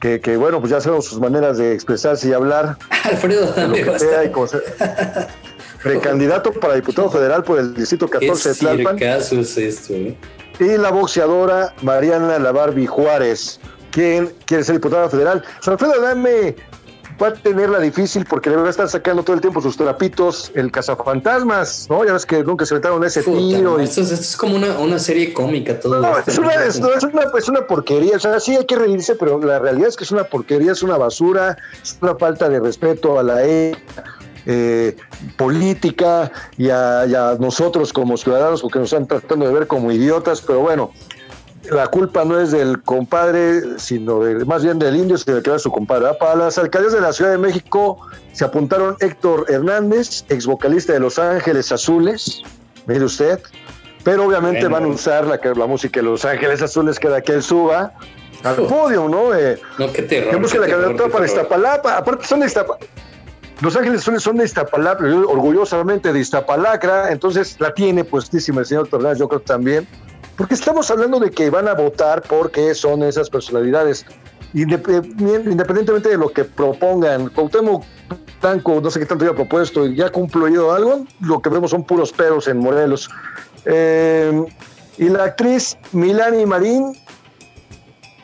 que, 0.00 0.20
que, 0.20 0.36
bueno, 0.36 0.60
pues 0.60 0.70
ya 0.70 0.80
sabemos 0.80 1.06
sus 1.06 1.20
maneras 1.20 1.58
de 1.58 1.74
expresarse 1.74 2.28
y 2.28 2.32
hablar. 2.32 2.76
Alfredo 3.04 3.52
Adame. 3.52 3.84
precandidato 5.82 6.52
para 6.52 6.74
diputado 6.74 7.10
federal 7.10 7.44
por 7.44 7.58
el 7.58 7.74
distrito 7.74 8.08
14 8.08 8.48
de 8.48 8.54
Tlalpan. 8.54 8.98
es 9.02 9.32
esto, 9.32 9.92
¿eh? 9.92 10.16
Y 10.58 10.78
la 10.78 10.90
boxeadora 10.90 11.74
Mariana 11.82 12.38
Lavarbi 12.38 12.86
Juárez, 12.86 13.60
quien 13.90 14.32
quiere 14.46 14.64
ser 14.64 14.76
diputada 14.76 15.08
federal. 15.10 15.44
Alfredo 15.66 15.94
Adame 15.94 16.56
va 17.20 17.28
a 17.28 17.34
tenerla 17.34 17.80
difícil 17.80 18.26
porque 18.26 18.50
le 18.50 18.56
va 18.56 18.66
a 18.66 18.70
estar 18.70 18.88
sacando 18.88 19.22
todo 19.22 19.34
el 19.34 19.40
tiempo 19.40 19.60
sus 19.60 19.76
trapitos, 19.76 20.50
el 20.54 20.70
cazafantasmas, 20.70 21.86
¿no? 21.88 22.04
Ya 22.04 22.12
ves 22.12 22.26
que 22.26 22.42
nunca 22.42 22.66
se 22.66 22.74
metieron 22.74 23.02
ese 23.04 23.22
tiro. 23.22 23.78
esto, 23.78 24.02
es, 24.02 24.36
como 24.36 24.56
una, 24.56 24.98
serie 24.98 25.32
cómica 25.32 25.78
todo. 25.78 26.00
No, 26.00 26.18
es, 26.18 26.38
una, 26.38 26.54
es, 26.64 27.48
una, 27.48 27.66
porquería. 27.66 28.16
O 28.16 28.20
sea, 28.20 28.38
sí 28.40 28.56
hay 28.56 28.66
que 28.66 28.76
reírse, 28.76 29.14
pero 29.14 29.38
la 29.40 29.58
realidad 29.58 29.88
es 29.88 29.96
que 29.96 30.04
es 30.04 30.10
una 30.10 30.24
porquería, 30.24 30.72
es 30.72 30.82
una 30.82 30.96
basura, 30.96 31.56
es 31.82 31.96
una 32.00 32.14
falta 32.16 32.48
de 32.48 32.60
respeto 32.60 33.18
a 33.18 33.22
la 33.22 33.40
eh, 33.44 34.96
política 35.36 36.30
y 36.56 36.70
a, 36.70 37.06
y 37.06 37.14
a, 37.14 37.36
nosotros 37.40 37.92
como 37.92 38.16
ciudadanos 38.16 38.62
porque 38.62 38.78
nos 38.78 38.92
están 38.92 39.06
tratando 39.06 39.46
de 39.46 39.52
ver 39.52 39.66
como 39.66 39.90
idiotas, 39.90 40.40
pero 40.40 40.60
bueno, 40.60 40.92
la 41.70 41.86
culpa 41.88 42.24
no 42.24 42.38
es 42.38 42.52
del 42.52 42.82
compadre, 42.82 43.78
sino 43.78 44.20
de, 44.20 44.44
más 44.44 44.62
bien 44.62 44.78
del 44.78 44.96
indio, 44.96 45.18
sino 45.18 45.42
que 45.42 45.50
era 45.50 45.58
su 45.58 45.70
compadre. 45.70 46.08
Para 46.18 46.36
las 46.36 46.58
alcaldías 46.58 46.92
de 46.92 47.00
la 47.00 47.12
Ciudad 47.12 47.30
de 47.30 47.38
México 47.38 47.98
se 48.32 48.44
apuntaron 48.44 48.96
Héctor 49.00 49.46
Hernández, 49.48 50.24
ex 50.28 50.46
vocalista 50.46 50.92
de 50.92 51.00
Los 51.00 51.18
Ángeles 51.18 51.72
Azules, 51.72 52.42
mire 52.86 53.04
usted, 53.04 53.40
pero 54.04 54.24
obviamente 54.24 54.68
van 54.68 54.84
a 54.84 54.88
usar 54.88 55.26
la, 55.26 55.40
la 55.42 55.66
música 55.66 56.00
de 56.00 56.06
Los 56.06 56.24
Ángeles 56.24 56.62
Azules 56.62 56.98
que 56.98 57.08
que 57.24 57.32
él 57.32 57.42
suba 57.42 57.92
al 58.44 58.56
podio, 58.56 59.08
¿no? 59.08 59.34
Eh, 59.34 59.58
no, 59.78 59.92
qué 59.92 60.02
terror. 60.02 60.30
Que 60.30 60.36
busque 60.36 60.58
la 60.58 60.68
candidatura 60.68 61.08
para 61.08 61.26
Iztapalapa, 61.26 61.96
aparte 61.96 62.26
son 62.26 62.40
de 62.40 62.46
Iztapalapa. 62.46 62.86
Los 63.62 63.74
Ángeles 63.74 64.02
Azules 64.02 64.22
son 64.22 64.36
de 64.36 64.44
Iztapalapa, 64.44 65.04
orgullosamente 65.04 66.12
de 66.12 66.20
Iztapalacra, 66.20 67.10
entonces 67.10 67.56
la 67.58 67.72
tiene 67.72 68.04
puestísima 68.04 68.60
el 68.60 68.66
señor 68.66 68.88
Tornás, 68.88 69.18
yo 69.18 69.28
creo 69.28 69.40
también 69.40 69.88
porque 70.36 70.54
estamos 70.54 70.90
hablando 70.90 71.18
de 71.18 71.30
que 71.30 71.50
van 71.50 71.68
a 71.68 71.74
votar 71.74 72.22
porque 72.22 72.74
son 72.74 73.02
esas 73.02 73.30
personalidades. 73.30 74.04
Independientemente 74.54 76.08
de 76.08 76.16
lo 76.16 76.28
que 76.30 76.44
propongan, 76.44 77.28
Cuauhtémoc 77.30 77.84
Blanco, 78.40 78.80
no 78.80 78.90
sé 78.90 79.00
qué 79.00 79.06
tanto 79.06 79.24
haya 79.24 79.34
propuesto, 79.34 79.86
y 79.86 79.96
ya 79.96 80.06
ha 80.06 80.12
concluido 80.12 80.72
algo, 80.72 81.04
lo 81.20 81.40
que 81.40 81.50
vemos 81.50 81.72
son 81.72 81.84
puros 81.84 82.12
peros 82.12 82.46
en 82.46 82.58
Morelos. 82.58 83.10
Eh, 83.64 84.44
y 84.98 85.08
la 85.08 85.24
actriz 85.24 85.76
Milani 85.90 86.46
Marín, 86.46 86.96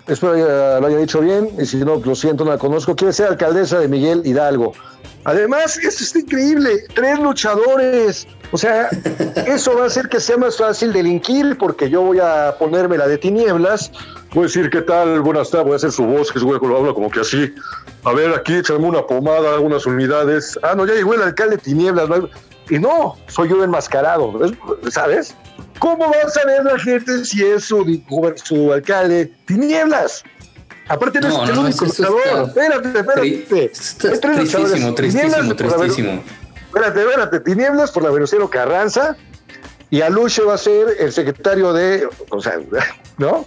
espero 0.06 0.34
que 0.34 0.40
lo 0.80 0.86
haya 0.86 0.98
dicho 0.98 1.20
bien, 1.20 1.48
y 1.58 1.66
si 1.66 1.78
no, 1.78 1.96
lo 1.96 2.14
siento, 2.14 2.44
no 2.44 2.52
la 2.52 2.58
conozco, 2.58 2.94
quiere 2.94 3.12
ser 3.12 3.26
alcaldesa 3.28 3.80
de 3.80 3.88
Miguel 3.88 4.22
Hidalgo. 4.24 4.74
Además, 5.24 5.78
esto 5.78 6.02
está 6.02 6.18
increíble, 6.18 6.84
tres 6.94 7.18
luchadores, 7.18 8.26
o 8.50 8.58
sea, 8.58 8.88
eso 9.46 9.76
va 9.76 9.84
a 9.84 9.86
hacer 9.86 10.08
que 10.08 10.20
sea 10.20 10.36
más 10.36 10.58
fácil 10.58 10.92
delinquir 10.92 11.56
porque 11.58 11.88
yo 11.88 12.02
voy 12.02 12.18
a 12.20 12.54
ponerme 12.58 12.98
la 12.98 13.06
de 13.06 13.18
tinieblas. 13.18 13.90
Voy 14.34 14.44
a 14.44 14.46
decir, 14.46 14.70
¿qué 14.70 14.82
tal? 14.82 15.20
Buenas 15.20 15.50
tardes, 15.50 15.66
voy 15.66 15.72
a 15.74 15.76
hacer 15.76 15.92
su 15.92 16.04
voz, 16.04 16.32
que 16.32 16.38
seguro 16.38 16.60
que 16.60 16.66
lo 16.66 16.76
habla 16.78 16.92
como 16.92 17.10
que 17.10 17.20
así. 17.20 17.54
A 18.04 18.12
ver, 18.12 18.34
aquí 18.34 18.54
echarme 18.54 18.86
una 18.88 19.06
pomada, 19.06 19.54
algunas 19.54 19.86
unidades. 19.86 20.58
Ah, 20.62 20.74
no, 20.76 20.86
ya 20.86 20.94
llegó 20.94 21.14
el 21.14 21.22
alcalde 21.22 21.56
de 21.56 21.62
tinieblas. 21.62 22.08
Y 22.68 22.78
no, 22.78 23.16
soy 23.28 23.48
yo 23.48 23.62
enmascarado, 23.62 24.38
¿sabes? 24.90 25.34
¿Cómo 25.78 26.10
va 26.10 26.26
a 26.26 26.30
saber 26.30 26.64
la 26.64 26.78
gente 26.78 27.24
si 27.24 27.44
es 27.44 27.64
su, 27.64 28.02
su 28.44 28.72
alcalde? 28.72 29.32
Tinieblas. 29.46 30.24
Aparte 30.88 31.20
no, 31.20 31.44
es 31.44 31.50
el 31.50 31.58
único 31.58 31.84
luchador. 31.84 32.20
Espérate, 32.48 32.88
espérate. 32.88 33.72
tristísimo, 34.20 34.94
tristísimo, 34.94 35.56
tristísimo 35.56 36.22
espérate, 36.72 37.02
espérate, 37.02 37.40
Tinieblas 37.40 37.90
por 37.90 38.02
la 38.02 38.10
Venustiano 38.10 38.48
Carranza 38.48 39.16
y 39.90 40.00
Aluche 40.00 40.42
va 40.42 40.54
a 40.54 40.58
ser 40.58 40.88
el 40.98 41.12
secretario 41.12 41.74
de, 41.74 42.08
o 42.30 42.40
sea, 42.40 42.58
¿no? 43.18 43.44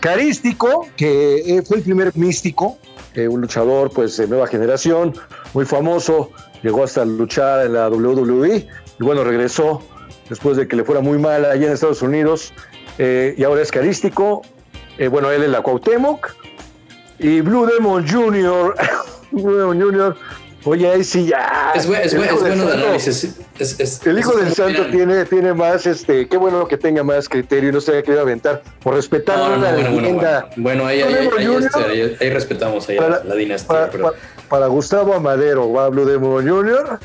Carístico, 0.00 0.88
que 0.96 1.36
eh, 1.58 1.62
fue 1.62 1.78
el 1.78 1.82
primer 1.82 2.16
místico, 2.16 2.78
eh, 3.14 3.28
un 3.28 3.42
luchador 3.42 3.90
pues 3.90 4.16
de 4.16 4.26
nueva 4.26 4.46
generación, 4.46 5.14
muy 5.52 5.66
famoso, 5.66 6.30
llegó 6.62 6.84
hasta 6.84 7.04
luchar 7.04 7.66
en 7.66 7.74
la 7.74 7.88
WWE 7.90 8.66
y 8.98 9.04
bueno, 9.04 9.24
regresó 9.24 9.82
después 10.30 10.56
de 10.56 10.66
que 10.66 10.76
le 10.76 10.84
fuera 10.84 11.02
muy 11.02 11.18
mal 11.18 11.44
allá 11.44 11.66
en 11.66 11.72
Estados 11.74 12.00
Unidos 12.00 12.54
eh, 12.96 13.34
y 13.36 13.44
ahora 13.44 13.60
es 13.60 13.70
carístico, 13.70 14.42
bueno, 15.10 15.30
él 15.30 15.42
es 15.42 15.50
la 15.50 15.60
Cuauhtémoc 15.60 16.34
y 17.18 17.40
Blue 17.40 17.66
Demon 17.66 18.06
Jr., 18.08 18.74
Blue 19.30 19.56
Demon 19.56 19.80
Jr., 19.80 20.16
Oye, 20.66 20.90
ahí 20.90 21.04
sí 21.04 21.26
ya. 21.26 21.72
Es, 21.74 21.84
es 21.84 22.14
es 22.14 22.16
bueno 22.16 22.64
de 22.64 22.72
análisis. 22.72 23.36
Es, 23.58 24.00
El 24.06 24.18
hijo 24.18 24.32
del 24.34 24.50
santo 24.54 24.86
tiene, 24.86 25.26
tiene 25.26 25.52
más, 25.52 25.86
este, 25.86 26.26
qué 26.26 26.38
bueno 26.38 26.66
que 26.66 26.78
tenga 26.78 27.02
más 27.04 27.28
criterio 27.28 27.68
y 27.68 27.72
no 27.72 27.82
se 27.82 27.92
haya 27.92 28.02
querido 28.02 28.22
aventar 28.22 28.62
por 28.82 28.94
respetar 28.94 29.36
No, 29.36 29.48
no, 29.50 29.56
una 29.58 29.72
no, 29.72 29.76
bueno, 29.76 30.00
leyenda. 30.00 30.48
bueno. 30.56 30.86
Ahí, 30.86 31.02
ahí, 31.02 31.28
ahí, 31.36 31.54
este, 31.62 31.78
ahí- 31.84 32.16
ahí 32.18 32.30
respetamos 32.30 32.86
Para- 32.86 33.22
la 33.24 33.34
dinastía. 33.34 33.68
para, 33.68 33.90
pero- 33.90 34.04
para- 34.04 34.16
para 34.48 34.66
Gustavo 34.68 35.12
Amadero, 35.12 35.70
va 35.70 35.90
Blue 35.90 36.06
Demon 36.06 36.48
Jr. 36.48 36.98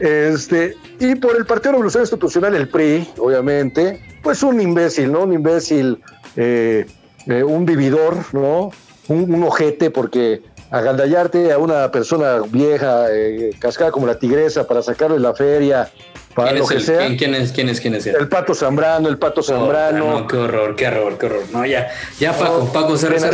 Este, 0.00 0.76
y 1.00 1.14
por 1.14 1.34
el 1.34 1.46
Partido 1.46 1.72
Revolucionario 1.72 2.04
Institucional, 2.04 2.54
el 2.56 2.68
PRI, 2.68 3.08
obviamente, 3.16 4.02
pues 4.22 4.42
un 4.42 4.60
imbécil, 4.60 5.10
¿no? 5.10 5.22
Un 5.22 5.32
imbécil, 5.32 5.98
eh, 6.36 6.84
eh, 7.26 7.42
un 7.42 7.64
vividor, 7.64 8.16
¿no? 8.32 8.70
Un, 9.08 9.34
un 9.34 9.42
ojete, 9.44 9.90
porque 9.90 10.42
agandallarte 10.70 11.52
a 11.52 11.58
una 11.58 11.90
persona 11.90 12.40
vieja, 12.48 13.06
eh, 13.10 13.50
cascada 13.58 13.90
como 13.90 14.06
la 14.06 14.18
tigresa, 14.18 14.66
para 14.66 14.82
sacarle 14.82 15.18
la 15.18 15.34
feria, 15.34 15.90
para 16.38 16.50
¿Quién 16.50 16.58
lo 16.58 16.64
es 16.64 16.68
que 16.70 16.76
el- 16.76 16.82
sea. 16.84 17.16
¿quién, 17.18 17.34
es? 17.34 17.52
¿Quién 17.52 17.68
es? 17.68 17.80
¿Quién 17.80 17.94
es? 17.96 18.06
El 18.06 18.28
pato 18.28 18.54
Zambrano, 18.54 19.08
el 19.08 19.18
pato 19.18 19.42
Zambrano. 19.42 20.20
No, 20.20 20.26
qué 20.26 20.36
horror, 20.36 20.76
qué 20.76 20.86
horror, 20.86 21.18
qué 21.18 21.26
horror. 21.26 21.42
No, 21.52 21.66
ya, 21.66 21.88
ya, 22.20 22.32
Paco, 22.32 22.58
No, 22.64 22.72
Paco, 22.72 22.94
aspira- 22.94 23.16
o 23.16 23.18
sea, 23.18 23.32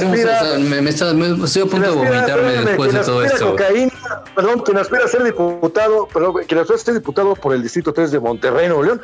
me, 0.58 0.80
me 0.80 0.90
está- 0.90 1.12
me- 1.12 1.44
estoy 1.44 1.62
a 1.62 1.66
punto 1.66 1.80
de 1.80 1.86
aspira- 1.88 2.10
vomitarme 2.10 2.48
espérame, 2.48 2.64
después 2.66 2.92
de 2.92 2.98
todo 3.00 3.18
aspira 3.20 3.34
esto. 3.34 3.50
cocaína, 3.50 3.92
perdón, 4.34 4.60
quien 4.60 4.78
aspira 4.78 5.04
a 5.04 5.08
ser 5.08 5.22
diputado, 5.22 6.08
perdón, 6.12 6.34
quien 6.46 6.60
aspira 6.60 6.76
a 6.76 6.82
ser 6.82 6.94
diputado 6.94 7.34
por 7.34 7.54
el 7.54 7.62
Distrito 7.62 7.92
3 7.92 8.10
de 8.10 8.20
Monterrey, 8.20 8.66
Nuevo 8.68 8.82
León. 8.82 9.00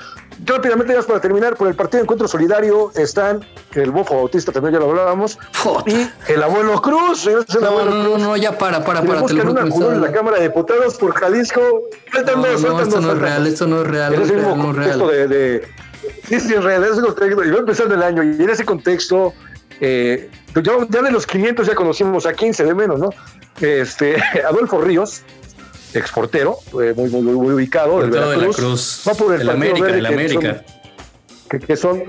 Rápidamente, 0.47 0.95
ya 0.95 1.03
para 1.03 1.21
terminar, 1.21 1.57
por 1.57 1.69
el 1.69 1.75
Partido 1.75 2.03
Encuentro 2.03 2.27
Solidario 2.27 2.91
están 2.95 3.45
el 3.75 3.91
Bofo 3.91 4.15
Bautista, 4.17 4.51
también 4.53 4.75
ya 4.75 4.81
lo 4.81 4.91
hablábamos, 4.91 5.39
Puta. 5.63 5.85
y 5.91 6.11
el 6.33 6.43
abuelo 6.43 6.81
Cruz, 6.81 7.27
el 7.27 7.45
No, 7.61 7.67
abuelo 7.67 7.91
no, 7.91 8.03
no, 8.05 8.19
no, 8.19 8.37
ya 8.37 8.57
para, 8.57 8.83
para, 8.85 9.03
para. 9.03 9.25
Te 9.27 9.35
lo 9.35 9.51
una 9.51 9.61
en 9.63 10.01
la 10.01 10.13
Cámara 10.13 10.39
de 10.39 10.45
Diputados 10.45 10.95
por 10.95 11.13
Jalisco. 11.15 11.61
Faltan 12.13 12.41
No, 12.41 12.47
no, 12.49 12.59
faltan 12.59 12.89
esto 12.89 13.01
no 13.01 13.13
es 13.13 13.19
real, 13.19 13.47
esto 13.47 13.67
no 13.67 13.81
es 13.83 13.87
real, 13.87 13.90
En 13.95 14.17
no 14.17 14.23
ese 14.23 14.23
es 14.23 14.33
mismo 14.39 14.55
real, 14.55 14.67
contexto 14.75 15.11
real. 15.11 15.29
de, 15.29 15.37
de- 15.39 15.69
Sí, 16.29 16.41
sí, 16.41 16.55
es 16.55 16.65
real, 16.65 16.83
en 16.85 16.93
ese 16.93 17.01
contexto, 17.03 17.45
iba 17.45 17.59
empezando 17.59 17.95
el 17.95 18.03
año, 18.03 18.23
y 18.23 18.43
en 18.43 18.49
ese 18.51 18.65
contexto, 18.65 19.35
eh, 19.81 20.31
ya, 20.55 20.73
ya 20.89 21.03
de 21.03 21.11
los 21.11 21.27
500 21.27 21.67
ya 21.67 21.75
conocimos 21.75 22.25
a 22.27 22.33
15 22.33 22.65
de 22.65 22.75
menos, 22.75 22.99
¿no? 23.01 23.11
Este, 23.61 24.17
Adolfo 24.49 24.81
Ríos, 24.81 25.23
exportero, 25.93 26.57
eh, 26.83 26.95
muy, 26.97 27.11
muy, 27.11 27.23
muy 27.23 27.55
ubicado, 27.55 28.01
del 28.01 28.11
Portero 28.11 28.31
de 28.31 28.37
la 28.37 28.43
Veracruz, 28.43 28.57
Cruz. 28.57 29.03
va 29.09 29.15
por 29.15 29.35
el 29.35 29.41
El 29.43 29.51
América, 29.51 29.83
Verde, 29.87 29.99
el 29.99 30.07
que 30.07 30.13
América. 30.15 30.41
son- 30.41 31.49
que, 31.51 31.59
que 31.67 31.77
son 31.77 32.03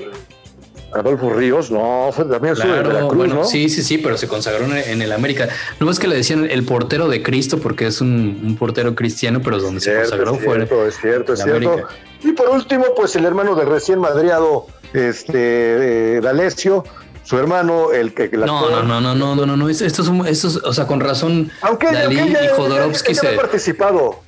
Adolfo 0.94 1.30
Ríos, 1.32 1.72
no, 1.72 2.10
fue 2.12 2.26
también 2.26 2.56
Claro, 2.56 2.90
Veracruz, 2.90 3.16
bueno, 3.16 3.36
¿no? 3.36 3.44
sí, 3.46 3.70
sí, 3.70 3.82
sí, 3.82 3.98
pero 3.98 4.18
se 4.18 4.28
consagró 4.28 4.66
en, 4.66 5.02
el 5.02 5.12
América. 5.12 5.48
No 5.80 5.90
es 5.90 6.00
que 6.00 6.08
le 6.08 6.16
decían 6.16 6.48
el 6.50 6.64
portero 6.66 7.08
de 7.08 7.24
Cristo 7.24 7.60
porque 7.60 7.88
es 7.88 8.02
un, 8.02 8.42
un 8.44 8.56
portero 8.58 8.94
cristiano, 8.96 9.42
pero 9.44 9.60
donde 9.60 9.80
se 9.82 9.94
consagró 9.96 10.36
fue 10.36 10.56
cierto, 10.56 10.86
es 10.86 10.98
cierto, 11.00 11.34
es 11.34 11.44
cierto. 11.44 11.72
América. 11.74 11.88
Y 12.24 12.34
por 12.34 12.50
último, 12.50 12.86
pues 12.96 13.16
el 13.16 13.26
hermano 13.26 13.56
de 13.56 13.66
recién 13.66 14.00
madreado, 14.00 14.68
este, 14.94 16.18
eh, 16.18 16.22
D'Alessio, 16.22 16.84
su 17.24 17.38
hermano, 17.38 17.92
el 17.92 18.14
que, 18.14 18.30
la 18.36 18.46
No, 18.46 18.70
no, 18.70 18.84
no, 18.84 19.00
no, 19.02 19.16
no, 19.16 19.36
no, 19.36 19.46
no, 19.46 19.58
no, 19.58 19.70
esto 19.70 19.86
es, 20.02 20.08
un- 20.08 20.28
esto 20.28 20.48
es, 20.48 20.58
o 20.58 20.74
sea, 20.74 20.88
con 20.88 21.00
razón, 21.00 21.52
Aunque, 21.62 21.88
Dalí 21.88 22.20
aunque 22.20 22.40
ella- 22.40 22.46
y 22.46 22.56
Jodorowsky 22.58 23.12
ella- 23.12 23.22
ella 23.22 23.30
se, 23.32 23.36
ha 23.36 23.42
participado. 23.42 24.20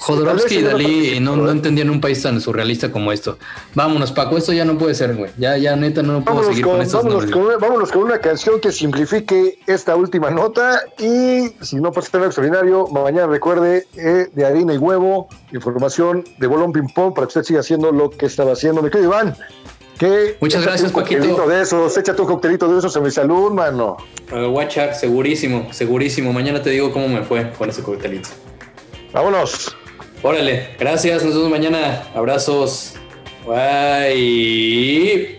Jodorowsky 0.00 0.56
y 0.56 0.62
Dalí 0.62 0.84
participó, 0.84 1.20
no, 1.20 1.36
no 1.36 1.48
¿eh? 1.48 1.52
entendían 1.52 1.90
un 1.90 2.00
país 2.00 2.22
tan 2.22 2.40
surrealista 2.40 2.90
como 2.90 3.12
esto. 3.12 3.38
Vámonos, 3.74 4.12
Paco, 4.12 4.36
esto 4.36 4.52
ya 4.52 4.64
no 4.64 4.78
puede 4.78 4.94
ser, 4.94 5.14
güey. 5.16 5.30
Ya, 5.38 5.56
ya, 5.56 5.76
neta, 5.76 6.02
no 6.02 6.24
puedo 6.24 6.36
Vámonos 6.36 6.46
seguir 6.48 6.64
con, 6.64 6.72
con 6.74 6.82
estos 6.82 7.04
vámonos, 7.04 7.24
nombres. 7.26 7.32
con 7.32 7.46
una, 7.46 7.56
vámonos 7.58 7.92
con 7.92 8.02
una 8.02 8.18
canción 8.18 8.60
que 8.60 8.72
simplifique 8.72 9.58
esta 9.66 9.96
última 9.96 10.30
nota 10.30 10.82
y 10.98 11.50
si 11.60 11.76
no 11.76 11.92
pasa 11.92 12.10
nada 12.14 12.26
extraordinario, 12.26 12.86
mañana 12.88 13.26
recuerde 13.26 13.86
eh, 13.96 14.28
de 14.32 14.44
harina 14.46 14.74
y 14.74 14.78
huevo, 14.78 15.28
información 15.52 16.24
de 16.38 16.46
bolón 16.46 16.72
ping 16.72 16.88
pong 16.94 17.14
para 17.14 17.26
que 17.26 17.38
usted 17.38 17.42
siga 17.44 17.60
haciendo 17.60 17.92
lo 17.92 18.10
que 18.10 18.26
estaba 18.26 18.52
haciendo. 18.52 18.82
Me 18.82 18.90
querido 18.90 19.10
Iván, 19.10 19.34
que 19.98 20.36
Muchas 20.40 20.62
échate 20.62 20.70
gracias, 20.70 20.88
un 20.90 20.94
coctelito 20.94 21.36
Paquito. 21.36 21.48
de 21.48 21.62
esos, 21.62 21.98
échate 21.98 22.22
un 22.22 22.28
coctelito 22.28 22.72
de 22.72 22.78
esos 22.78 22.96
a 22.96 23.00
mi 23.00 23.10
salud, 23.10 23.50
mano. 23.52 23.96
Uh, 24.32 24.94
segurísimo, 24.94 25.72
segurísimo. 25.72 26.32
Mañana 26.32 26.62
te 26.62 26.70
digo 26.70 26.92
cómo 26.92 27.08
me 27.08 27.22
fue 27.22 27.50
con 27.52 27.68
ese 27.70 27.82
coctelito. 27.82 28.28
Vámonos. 29.12 29.74
Órale, 30.22 30.68
gracias, 30.78 31.24
nos 31.24 31.34
vemos 31.34 31.50
mañana. 31.50 32.02
Abrazos. 32.14 32.94
Bye. 33.46 35.37